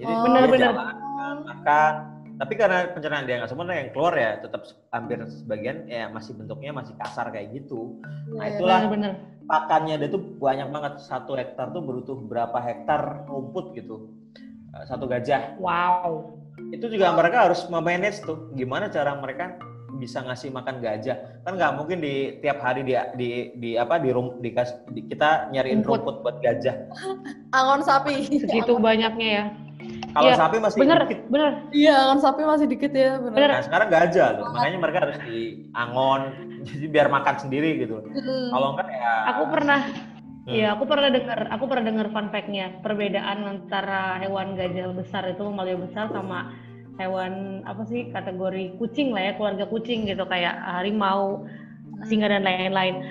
Jadi 0.00 0.12
oh, 0.12 0.22
benar, 0.26 0.42
benar. 0.50 0.72
jalan 0.72 1.36
makan. 1.44 1.92
Tapi 2.34 2.52
karena 2.58 2.78
pencernaan 2.90 3.24
dia 3.30 3.38
nggak 3.38 3.50
sempurna 3.52 3.78
yang 3.78 3.94
keluar 3.94 4.14
ya 4.18 4.42
tetap 4.42 4.66
hampir 4.90 5.22
sebagian 5.22 5.86
ya 5.86 6.10
masih 6.10 6.34
bentuknya 6.34 6.74
masih 6.74 6.98
kasar 6.98 7.30
kayak 7.30 7.54
gitu. 7.54 8.02
Nah 8.34 8.50
iya, 8.50 8.58
itulah 8.58 8.78
benar, 8.90 8.90
benar. 8.90 9.12
pakannya 9.46 9.94
dia 10.02 10.08
tuh 10.10 10.22
banyak 10.42 10.68
banget. 10.74 10.92
Satu 11.06 11.38
hektar 11.38 11.70
tuh 11.70 11.82
butuh 11.84 12.18
berapa 12.26 12.58
hektar 12.58 13.30
rumput 13.30 13.78
gitu. 13.78 14.10
Eh, 14.74 14.84
satu 14.90 15.06
gajah. 15.06 15.54
Wow. 15.62 16.34
Itu 16.74 16.90
juga 16.90 17.14
mereka 17.14 17.46
harus 17.46 17.62
memanage 17.70 18.18
tuh. 18.26 18.50
Gimana 18.58 18.90
cara 18.90 19.14
mereka 19.14 19.54
bisa 19.98 20.22
ngasih 20.26 20.50
makan 20.50 20.82
gajah 20.82 21.16
kan 21.46 21.54
nggak 21.54 21.72
mungkin 21.78 21.98
di 22.02 22.38
tiap 22.42 22.58
hari 22.60 22.82
di 22.82 22.94
di, 23.14 23.28
di 23.58 23.70
apa 23.78 24.02
di 24.02 24.10
rum 24.10 24.42
di, 24.42 24.50
di 24.90 25.00
kita 25.06 25.54
nyariin 25.54 25.82
rumput. 25.82 26.02
rumput 26.02 26.16
buat 26.26 26.36
gajah 26.42 26.74
angon 27.58 27.82
sapi 27.86 28.26
segitu 28.42 28.76
banyaknya 28.78 29.28
ya 29.30 29.44
kalau 30.14 30.30
ya, 30.30 30.36
sapi 30.38 30.56
masih 30.62 30.78
bener, 30.78 30.98
dikit. 31.04 31.20
Bener. 31.26 31.50
Iya, 31.74 31.94
angon 32.06 32.20
sapi 32.22 32.42
masih 32.46 32.66
dikit 32.70 32.92
ya. 32.94 33.18
Bener. 33.18 33.34
bener. 33.34 33.50
Nah, 33.50 33.64
sekarang 33.66 33.88
gajah 33.90 34.28
loh. 34.38 34.46
Makanya 34.54 34.78
mereka 34.78 34.98
harus 35.02 35.18
di 35.26 35.38
angon, 35.74 36.22
jadi 36.70 36.86
biar 36.86 37.08
makan 37.10 37.34
sendiri 37.42 37.82
gitu. 37.82 37.98
Hmm. 37.98 38.48
Kalau 38.54 38.68
enggak 38.78 38.88
ya. 38.94 39.12
Aku 39.34 39.42
pernah, 39.50 39.80
hmm. 39.90 40.54
Iya, 40.54 40.66
aku 40.78 40.84
pernah 40.86 41.08
dengar, 41.10 41.38
aku 41.50 41.64
pernah 41.66 41.84
dengar 41.90 42.06
fun 42.14 42.28
fact-nya. 42.30 42.66
Perbedaan 42.80 43.38
antara 43.42 44.22
hewan 44.22 44.54
gajah 44.54 44.94
besar 44.94 45.26
itu 45.26 45.42
mamalia 45.42 45.76
besar 45.82 46.06
sama 46.14 46.54
hewan 46.98 47.62
apa 47.66 47.82
sih 47.90 48.10
kategori 48.14 48.78
kucing 48.78 49.10
lah 49.10 49.30
ya 49.30 49.32
keluarga 49.34 49.66
kucing 49.66 50.06
gitu 50.06 50.22
kayak 50.30 50.54
harimau 50.62 51.46
singa 52.06 52.30
dan 52.30 52.46
lain-lain. 52.46 53.02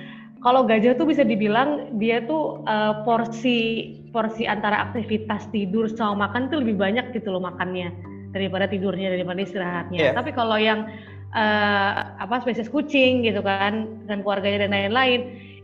Kalau 0.43 0.67
gajah 0.67 1.00
tuh 1.00 1.08
bisa 1.08 1.24
dibilang 1.24 1.96
dia 1.96 2.19
tuh 2.28 2.63
uh, 2.67 3.04
porsi 3.08 3.91
porsi 4.12 4.43
antara 4.43 4.91
aktivitas 4.91 5.48
tidur 5.56 5.88
sama 5.88 6.28
makan 6.28 6.52
tuh 6.52 6.62
lebih 6.62 6.76
banyak 6.76 7.15
gitu 7.15 7.32
loh 7.32 7.39
makannya 7.39 7.91
daripada 8.36 8.67
tidurnya 8.67 9.13
daripada 9.13 9.39
istirahatnya. 9.39 10.00
Yeah. 10.00 10.15
tapi 10.15 10.36
kalau 10.36 10.60
yang 10.60 10.91
uh, 11.32 11.91
apa 12.19 12.43
spesies 12.43 12.67
kucing 12.67 13.24
gitu 13.24 13.39
kan 13.39 13.88
dan 14.06 14.19
keluarganya 14.22 14.67
dan 14.67 14.72
lain-lain 14.76 15.22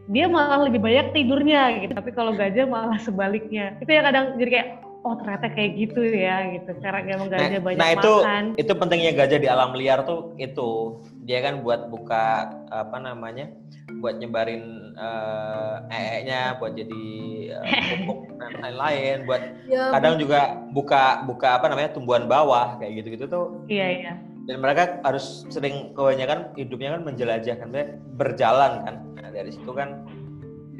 dia 0.10 0.26
malah 0.26 0.66
lebih 0.66 0.82
banyak 0.82 1.14
tidurnya 1.14 1.86
gitu. 1.86 1.94
Tapi 1.94 2.12
kalau 2.16 2.34
gajah 2.34 2.66
malah 2.66 2.98
sebaliknya. 2.98 3.78
Itu 3.78 3.94
yang 3.94 4.10
kadang 4.10 4.26
jadi 4.42 4.50
kayak 4.50 4.70
oh 5.04 5.14
ternyata 5.16 5.48
kayak 5.56 5.72
gitu 5.80 6.02
ya 6.04 6.52
gitu. 6.56 6.72
Karena 6.84 7.16
emang 7.16 7.30
gajah 7.32 7.50
nah, 7.56 7.62
banyak 7.64 7.80
nah 7.80 7.90
itu 7.96 8.14
makan. 8.20 8.46
itu 8.60 8.74
pentingnya 8.76 9.12
gajah 9.16 9.40
di 9.40 9.48
alam 9.48 9.72
liar 9.76 10.04
tuh 10.04 10.36
itu. 10.36 11.00
Dia 11.24 11.40
kan 11.46 11.62
buat 11.64 11.88
buka 11.88 12.50
apa 12.70 12.98
namanya 13.00 13.54
buat 14.00 14.22
nyebarin 14.22 14.96
uh, 14.96 15.82
ee-nya 15.90 16.62
buat 16.62 16.78
jadi 16.78 17.06
uh, 17.58 17.66
pupuk 18.06 18.20
dan 18.38 18.52
lain-lain 18.62 19.18
buat 19.26 19.42
ya, 19.66 19.90
kadang 19.98 20.16
juga 20.22 20.62
buka 20.72 21.26
buka 21.26 21.58
apa 21.58 21.66
namanya 21.72 21.90
tumbuhan 21.96 22.30
bawah 22.30 22.78
kayak 22.78 23.04
gitu-gitu 23.04 23.26
tuh. 23.30 23.64
Iya 23.72 23.88
iya. 24.04 24.14
Dan 24.50 24.66
mereka 24.66 24.98
harus 25.06 25.46
sering 25.54 25.94
kebanyakan 25.94 26.58
hidupnya 26.58 26.98
kan 26.98 27.02
menjelajah 27.06 27.56
kan 27.62 27.70
berjalan 28.18 28.72
kan. 28.82 28.96
Nah 29.22 29.30
dari 29.30 29.54
situ 29.54 29.70
kan 29.72 30.10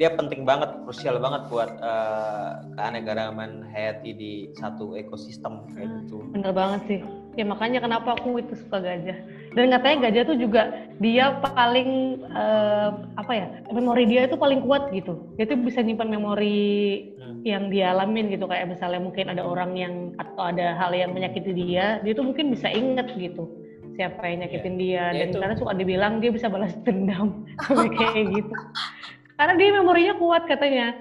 dia 0.00 0.16
penting 0.16 0.48
banget, 0.48 0.72
krusial 0.88 1.20
banget 1.20 1.44
buat 1.52 1.76
uh, 1.84 2.64
keanekaragaman 2.72 3.68
hayati 3.68 4.16
di 4.16 4.32
satu 4.56 4.96
ekosistem 4.96 5.60
kayak 5.76 5.92
hmm, 5.92 5.96
gitu. 6.08 6.16
Bener 6.32 6.56
banget 6.56 6.80
sih. 6.88 7.00
Ya 7.36 7.44
makanya 7.44 7.84
kenapa 7.84 8.16
aku 8.16 8.40
itu 8.40 8.56
suka 8.56 8.80
gajah. 8.80 9.20
Dan 9.52 9.68
katanya 9.68 10.08
gajah 10.08 10.22
tuh 10.24 10.40
juga 10.40 10.88
dia 11.04 11.36
paling 11.44 12.16
uh, 12.32 12.96
apa 13.20 13.32
ya 13.36 13.46
memori 13.76 14.08
dia 14.08 14.24
itu 14.24 14.40
paling 14.40 14.64
kuat 14.64 14.88
gitu. 14.88 15.20
Dia 15.36 15.44
tuh 15.44 15.60
bisa 15.60 15.84
nyimpan 15.84 16.16
memori 16.16 17.12
hmm. 17.20 17.44
yang 17.44 17.68
dia 17.68 17.92
alamin 17.92 18.32
gitu 18.32 18.48
kayak 18.48 18.72
misalnya 18.72 19.04
mungkin 19.04 19.28
ada 19.28 19.44
orang 19.44 19.76
yang 19.76 20.16
atau 20.16 20.48
ada 20.48 20.80
hal 20.80 20.96
yang 20.96 21.12
menyakiti 21.12 21.52
dia, 21.52 22.00
dia 22.00 22.16
tuh 22.16 22.24
mungkin 22.24 22.56
bisa 22.56 22.72
inget 22.72 23.12
gitu 23.20 23.52
siapa 24.00 24.22
yang 24.32 24.48
nyakitin 24.48 24.80
yeah. 24.80 24.80
dia 24.80 24.96
ya 24.96 25.04
dan 25.12 25.28
itu. 25.28 25.38
karena 25.44 25.54
suka 25.60 25.72
dibilang 25.76 26.14
dia 26.24 26.30
bisa 26.32 26.48
balas 26.48 26.72
dendam 26.88 27.44
kayak 27.68 28.32
gitu 28.32 28.54
karena 29.40 29.56
dia 29.56 29.68
memorinya 29.72 30.14
kuat 30.20 30.44
katanya. 30.44 31.00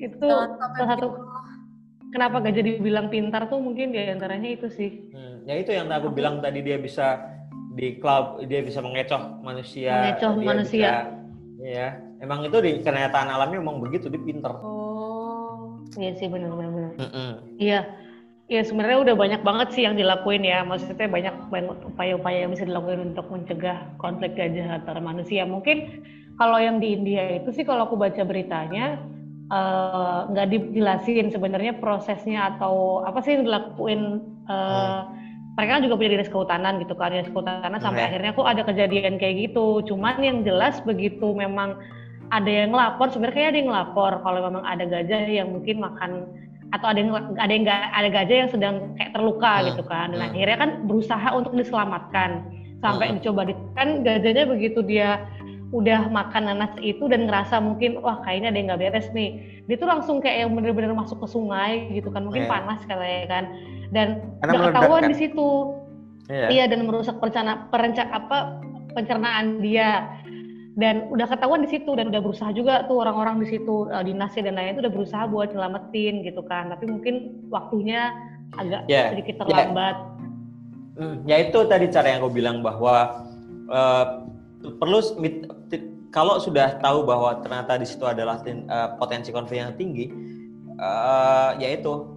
Itu 0.00 0.24
salah 0.24 0.88
satu 0.96 1.20
kenapa 2.08 2.40
gak 2.40 2.56
jadi 2.56 2.80
bilang 2.80 3.12
pintar 3.12 3.44
tuh 3.52 3.60
mungkin 3.60 3.92
di 3.92 4.00
antaranya 4.08 4.56
itu 4.56 4.72
sih. 4.72 5.12
Hmm, 5.12 5.44
ya 5.44 5.60
itu 5.60 5.76
yang 5.76 5.92
aku 5.92 6.08
bilang 6.08 6.40
tadi 6.40 6.64
dia 6.64 6.80
bisa 6.80 7.20
di 7.76 8.00
klub 8.00 8.40
dia 8.48 8.64
bisa 8.64 8.80
mengecoh 8.80 9.44
manusia. 9.44 10.00
Mengecoh 10.00 10.32
manusia. 10.40 11.12
bisa, 11.60 11.68
ya 11.68 11.88
emang 12.24 12.40
itu 12.48 12.56
di 12.64 12.80
kenyataan 12.80 13.28
alamnya 13.28 13.60
emang 13.60 13.84
begitu 13.84 14.08
dia 14.08 14.22
pintar. 14.24 14.56
Oh. 14.64 15.76
Iya 15.92 16.16
sih 16.16 16.32
benar 16.32 16.56
benar 16.56 16.72
benar. 16.72 16.92
Iya. 17.60 17.80
Ya 18.48 18.64
sebenarnya 18.64 19.12
udah 19.12 19.14
banyak 19.20 19.42
banget 19.44 19.68
sih 19.76 19.84
yang 19.84 19.92
dilakuin 19.92 20.40
ya. 20.40 20.64
Maksudnya 20.64 21.04
banyak 21.04 21.52
banyak 21.52 21.84
upaya-upaya 21.84 22.48
yang 22.48 22.56
bisa 22.56 22.64
dilakuin 22.64 23.12
untuk 23.12 23.28
mencegah 23.28 23.92
konflik 24.00 24.40
gajah 24.40 24.80
antara 24.80 25.04
manusia. 25.04 25.44
Mungkin 25.44 26.00
kalau 26.38 26.56
yang 26.62 26.78
di 26.78 26.94
India 26.94 27.42
itu 27.42 27.50
sih 27.50 27.66
kalau 27.66 27.90
aku 27.90 27.98
baca 27.98 28.22
beritanya 28.22 29.02
eh, 29.50 30.18
nggak 30.30 30.46
uh, 30.46 30.50
dijelasin 30.54 31.34
sebenarnya 31.34 31.76
prosesnya 31.82 32.54
atau 32.56 33.02
apa 33.02 33.18
sih 33.20 33.36
yang 33.36 33.44
dilakuin 33.44 34.22
uh, 34.46 34.54
hmm. 34.54 34.98
mereka 35.58 35.70
kan 35.76 35.82
juga 35.82 35.94
punya 35.98 36.10
dinas 36.14 36.30
kehutanan 36.30 36.74
gitu 36.78 36.94
kan 36.94 37.10
dinas 37.10 37.28
kehutanan 37.28 37.82
sampai 37.82 38.06
hmm. 38.06 38.08
akhirnya 38.08 38.32
kok 38.38 38.48
ada 38.48 38.62
kejadian 38.62 39.14
kayak 39.18 39.50
gitu 39.50 39.82
cuman 39.90 40.16
yang 40.22 40.38
jelas 40.46 40.78
begitu 40.86 41.34
memang 41.34 41.74
ada 42.30 42.48
yang 42.48 42.70
lapor 42.70 43.10
sebenarnya 43.10 43.50
ada 43.50 43.58
yang 43.58 43.72
lapor 43.72 44.22
kalau 44.22 44.38
memang 44.46 44.62
ada 44.62 44.84
gajah 44.86 45.26
yang 45.26 45.50
mungkin 45.50 45.82
makan 45.82 46.28
atau 46.68 46.86
ada 46.92 47.00
yang 47.00 47.12
ada 47.40 47.52
yang 47.52 47.64
ada 47.66 48.08
gajah 48.12 48.36
yang 48.44 48.50
sedang 48.52 48.74
kayak 49.00 49.16
terluka 49.16 49.52
hmm. 49.58 49.64
gitu 49.72 49.82
kan 49.88 50.12
dan 50.12 50.20
hmm. 50.20 50.28
akhirnya 50.30 50.56
kan 50.60 50.70
berusaha 50.84 51.28
untuk 51.32 51.52
diselamatkan 51.56 52.30
sampai 52.84 53.10
hmm. 53.10 53.14
dicoba 53.18 53.48
di 53.48 53.54
kan 53.74 54.04
gajahnya 54.04 54.44
begitu 54.46 54.84
dia 54.84 55.24
udah 55.68 56.08
makan 56.08 56.48
nanas 56.48 56.72
itu 56.80 57.04
dan 57.12 57.28
ngerasa 57.28 57.60
mungkin 57.60 58.00
wah 58.00 58.24
kayaknya 58.24 58.48
ada 58.48 58.56
yang 58.56 58.68
nggak 58.72 58.82
beres 58.88 59.08
nih 59.12 59.60
dia 59.68 59.76
tuh 59.76 59.84
langsung 59.84 60.16
kayak 60.24 60.48
yang 60.48 60.56
bener-bener 60.56 60.96
masuk 60.96 61.20
ke 61.20 61.28
sungai 61.28 61.92
gitu 61.92 62.08
kan 62.08 62.24
mungkin 62.24 62.48
yeah. 62.48 62.52
panas 62.56 62.80
katanya 62.88 63.24
kan 63.28 63.44
dan 63.92 64.08
Karena 64.40 64.52
udah 64.56 64.64
ketahuan 64.72 65.02
kan? 65.04 65.10
di 65.12 65.16
situ 65.20 65.48
yeah. 66.32 66.48
iya 66.48 66.64
dan 66.72 66.88
merusak 66.88 67.20
perencana 67.20 67.68
perenca 67.68 68.08
apa 68.08 68.64
pencernaan 68.96 69.60
dia 69.60 70.08
dan 70.80 71.10
udah 71.12 71.28
ketahuan 71.28 71.60
di 71.60 71.68
situ 71.68 71.90
dan 71.92 72.08
udah 72.08 72.22
berusaha 72.24 72.48
juga 72.56 72.88
tuh 72.88 73.04
orang-orang 73.04 73.44
di 73.44 73.52
situ 73.52 73.92
uh, 73.92 74.00
dinasnya 74.00 74.48
dan 74.48 74.56
lain 74.56 74.72
itu 74.72 74.88
udah 74.88 74.94
berusaha 74.94 75.24
buat 75.28 75.52
nyelamatin 75.52 76.24
gitu 76.24 76.40
kan 76.48 76.72
tapi 76.72 76.88
mungkin 76.88 77.44
waktunya 77.52 78.16
agak 78.56 78.88
yeah. 78.88 79.12
sedikit 79.12 79.36
ya. 79.36 79.40
terlambat 79.44 79.96
yeah. 80.00 80.96
hmm, 80.96 81.16
ya 81.28 81.36
itu 81.44 81.58
tadi 81.68 81.92
cara 81.92 82.16
yang 82.16 82.24
aku 82.24 82.32
bilang 82.32 82.64
bahwa 82.64 83.28
uh, 83.68 84.24
perlu 84.80 84.98
kalau 86.08 86.40
sudah 86.40 86.80
tahu 86.80 87.04
bahwa 87.04 87.44
ternyata 87.44 87.76
di 87.76 87.86
situ 87.86 88.04
adalah 88.08 88.40
uh, 88.40 88.96
potensi 88.96 89.28
konflik 89.28 89.60
yang 89.60 89.76
tinggi, 89.76 90.08
uh, 90.80 91.52
yaitu 91.60 92.16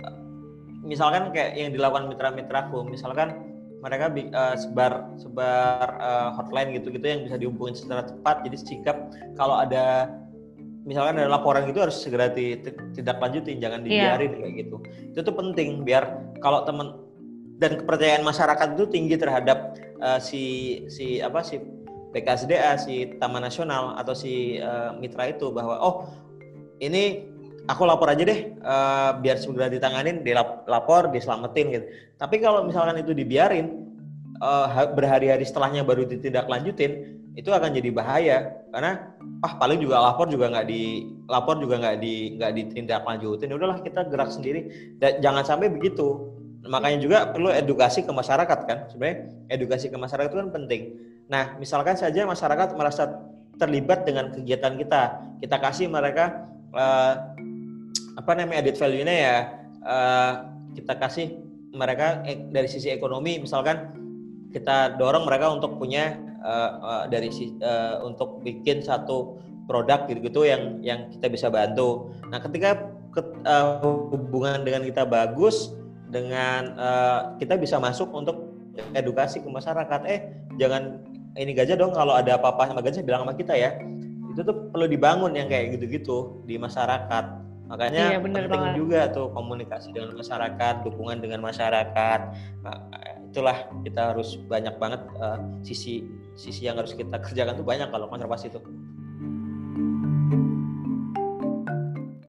misalkan 0.82 1.30
kayak 1.36 1.60
yang 1.60 1.76
dilakukan 1.76 2.08
mitra-mitraku, 2.08 2.88
misalkan 2.88 3.36
mereka 3.82 4.14
uh, 4.14 4.56
sebar 4.56 5.12
sebar 5.18 5.88
uh, 6.00 6.30
hotline 6.38 6.72
gitu-gitu 6.78 7.04
yang 7.04 7.22
bisa 7.28 7.36
dihubungin 7.36 7.76
secara 7.76 8.08
cepat. 8.08 8.48
Jadi 8.48 8.58
sikap 8.62 8.98
kalau 9.36 9.60
ada 9.60 10.08
misalkan 10.88 11.20
ada 11.20 11.30
laporan 11.30 11.68
gitu 11.68 11.84
harus 11.84 12.00
segera 12.00 12.32
tidak 12.32 13.18
lanjutin, 13.20 13.60
jangan 13.60 13.84
iya. 13.86 14.16
dibiarin 14.16 14.32
yeah. 14.32 14.40
kayak 14.40 14.54
gitu. 14.66 14.76
Itu 15.12 15.20
tuh 15.28 15.36
penting 15.36 15.84
biar 15.84 16.04
kalau 16.40 16.64
teman 16.64 16.96
dan 17.62 17.78
kepercayaan 17.78 18.26
masyarakat 18.26 18.68
itu 18.74 18.86
tinggi 18.90 19.16
terhadap 19.20 19.78
uh, 20.02 20.18
si 20.18 20.44
si 20.90 21.22
apa 21.22 21.46
si 21.46 21.62
BKSDA, 22.12 22.76
si 22.76 23.16
Taman 23.18 23.42
Nasional 23.42 23.96
atau 23.96 24.12
si 24.12 24.60
uh, 24.60 24.92
mitra 25.00 25.32
itu 25.32 25.48
bahwa 25.50 25.80
oh 25.80 26.12
ini 26.84 27.24
aku 27.72 27.88
lapor 27.88 28.12
aja 28.12 28.28
deh 28.28 28.52
uh, 28.62 29.16
biar 29.24 29.40
segera 29.40 29.72
ditanganin, 29.72 30.20
dilapor, 30.22 31.08
diselamatin 31.10 31.66
gitu. 31.72 31.86
Tapi 32.20 32.44
kalau 32.44 32.68
misalkan 32.68 33.00
itu 33.00 33.16
dibiarin 33.16 33.88
uh, 34.44 34.92
berhari-hari 34.92 35.48
setelahnya 35.48 35.88
baru 35.88 36.04
ditindaklanjutin, 36.04 37.22
itu 37.40 37.50
akan 37.50 37.72
jadi 37.72 37.90
bahaya. 37.96 38.38
Karena 38.76 39.16
ah 39.42 39.54
paling 39.56 39.80
juga 39.80 40.04
lapor 40.04 40.28
juga 40.28 40.52
nggak 40.52 40.68
di 40.68 41.08
lapor 41.32 41.64
juga 41.64 41.80
nggak 41.80 41.98
di 42.04 42.36
nggak 42.36 42.52
ditindaklanjutin. 42.60 43.48
Ya 43.48 43.56
udahlah 43.56 43.80
kita 43.80 44.04
gerak 44.12 44.36
sendiri. 44.36 44.68
Dan 45.00 45.24
jangan 45.24 45.44
sampai 45.48 45.72
begitu. 45.72 46.28
Makanya 46.62 47.00
juga 47.02 47.18
perlu 47.32 47.50
edukasi 47.50 48.04
ke 48.04 48.12
masyarakat 48.12 48.60
kan. 48.68 48.86
Sebenarnya 48.92 49.32
edukasi 49.48 49.88
ke 49.88 49.98
masyarakat 49.98 50.30
itu 50.30 50.40
kan 50.44 50.52
penting 50.52 51.11
nah 51.32 51.56
misalkan 51.56 51.96
saja 51.96 52.28
masyarakat 52.28 52.76
merasa 52.76 53.24
terlibat 53.56 54.04
dengan 54.04 54.36
kegiatan 54.36 54.76
kita 54.76 55.02
kita 55.40 55.58
kasih 55.64 55.88
mereka 55.88 56.52
uh, 56.76 57.32
apa 58.20 58.32
namanya 58.36 58.60
added 58.60 58.76
value-nya 58.76 59.16
ya 59.16 59.38
uh, 59.88 60.34
kita 60.76 61.00
kasih 61.00 61.40
mereka 61.72 62.20
dari 62.28 62.68
sisi 62.68 62.92
ekonomi 62.92 63.40
misalkan 63.40 63.96
kita 64.52 65.00
dorong 65.00 65.24
mereka 65.24 65.48
untuk 65.56 65.80
punya 65.80 66.20
uh, 66.44 66.72
uh, 66.84 67.04
dari 67.08 67.32
uh, 67.64 68.04
untuk 68.04 68.44
bikin 68.44 68.84
satu 68.84 69.40
produk 69.72 70.04
gitu-gitu 70.12 70.44
yang 70.44 70.84
yang 70.84 71.08
kita 71.08 71.32
bisa 71.32 71.48
bantu. 71.48 72.12
Nah, 72.28 72.44
ketika 72.44 72.92
ke, 73.16 73.24
uh, 73.48 73.80
hubungan 74.12 74.68
dengan 74.68 74.84
kita 74.84 75.08
bagus, 75.08 75.72
dengan 76.12 76.76
uh, 76.76 77.20
kita 77.40 77.56
bisa 77.56 77.80
masuk 77.80 78.12
untuk 78.12 78.52
edukasi 78.96 79.44
ke 79.44 79.50
masyarakat 79.52 80.02
eh 80.08 80.20
jangan 80.56 81.00
ini 81.40 81.52
gajah 81.56 81.76
dong 81.80 81.96
kalau 81.96 82.16
ada 82.16 82.36
apa-apa 82.36 82.72
sama 82.72 82.82
gajah 82.84 83.04
bilang 83.04 83.24
sama 83.24 83.36
kita 83.36 83.54
ya. 83.56 83.78
Itu 84.32 84.48
tuh 84.48 84.72
perlu 84.72 84.88
dibangun 84.88 85.36
yang 85.36 85.48
kayak 85.52 85.80
gitu-gitu 85.80 86.44
di 86.48 86.56
masyarakat. 86.56 87.26
Makanya 87.72 88.04
iya, 88.16 88.20
penting 88.20 88.52
banget. 88.52 88.76
juga 88.76 89.02
tuh 89.16 89.32
komunikasi 89.32 89.96
dengan 89.96 90.12
masyarakat 90.20 90.76
dukungan 90.84 91.24
dengan 91.24 91.40
masyarakat. 91.40 92.20
Nah, 92.68 92.78
itulah 93.32 93.64
kita 93.88 94.12
harus 94.12 94.36
banyak 94.52 94.76
banget 94.76 95.00
uh, 95.24 95.40
sisi 95.64 96.04
sisi 96.36 96.68
yang 96.68 96.76
harus 96.76 96.92
kita 96.92 97.16
kerjakan 97.24 97.56
tuh 97.56 97.64
banyak 97.64 97.88
kalau 97.88 98.12
konservasi 98.12 98.52
itu 98.52 98.60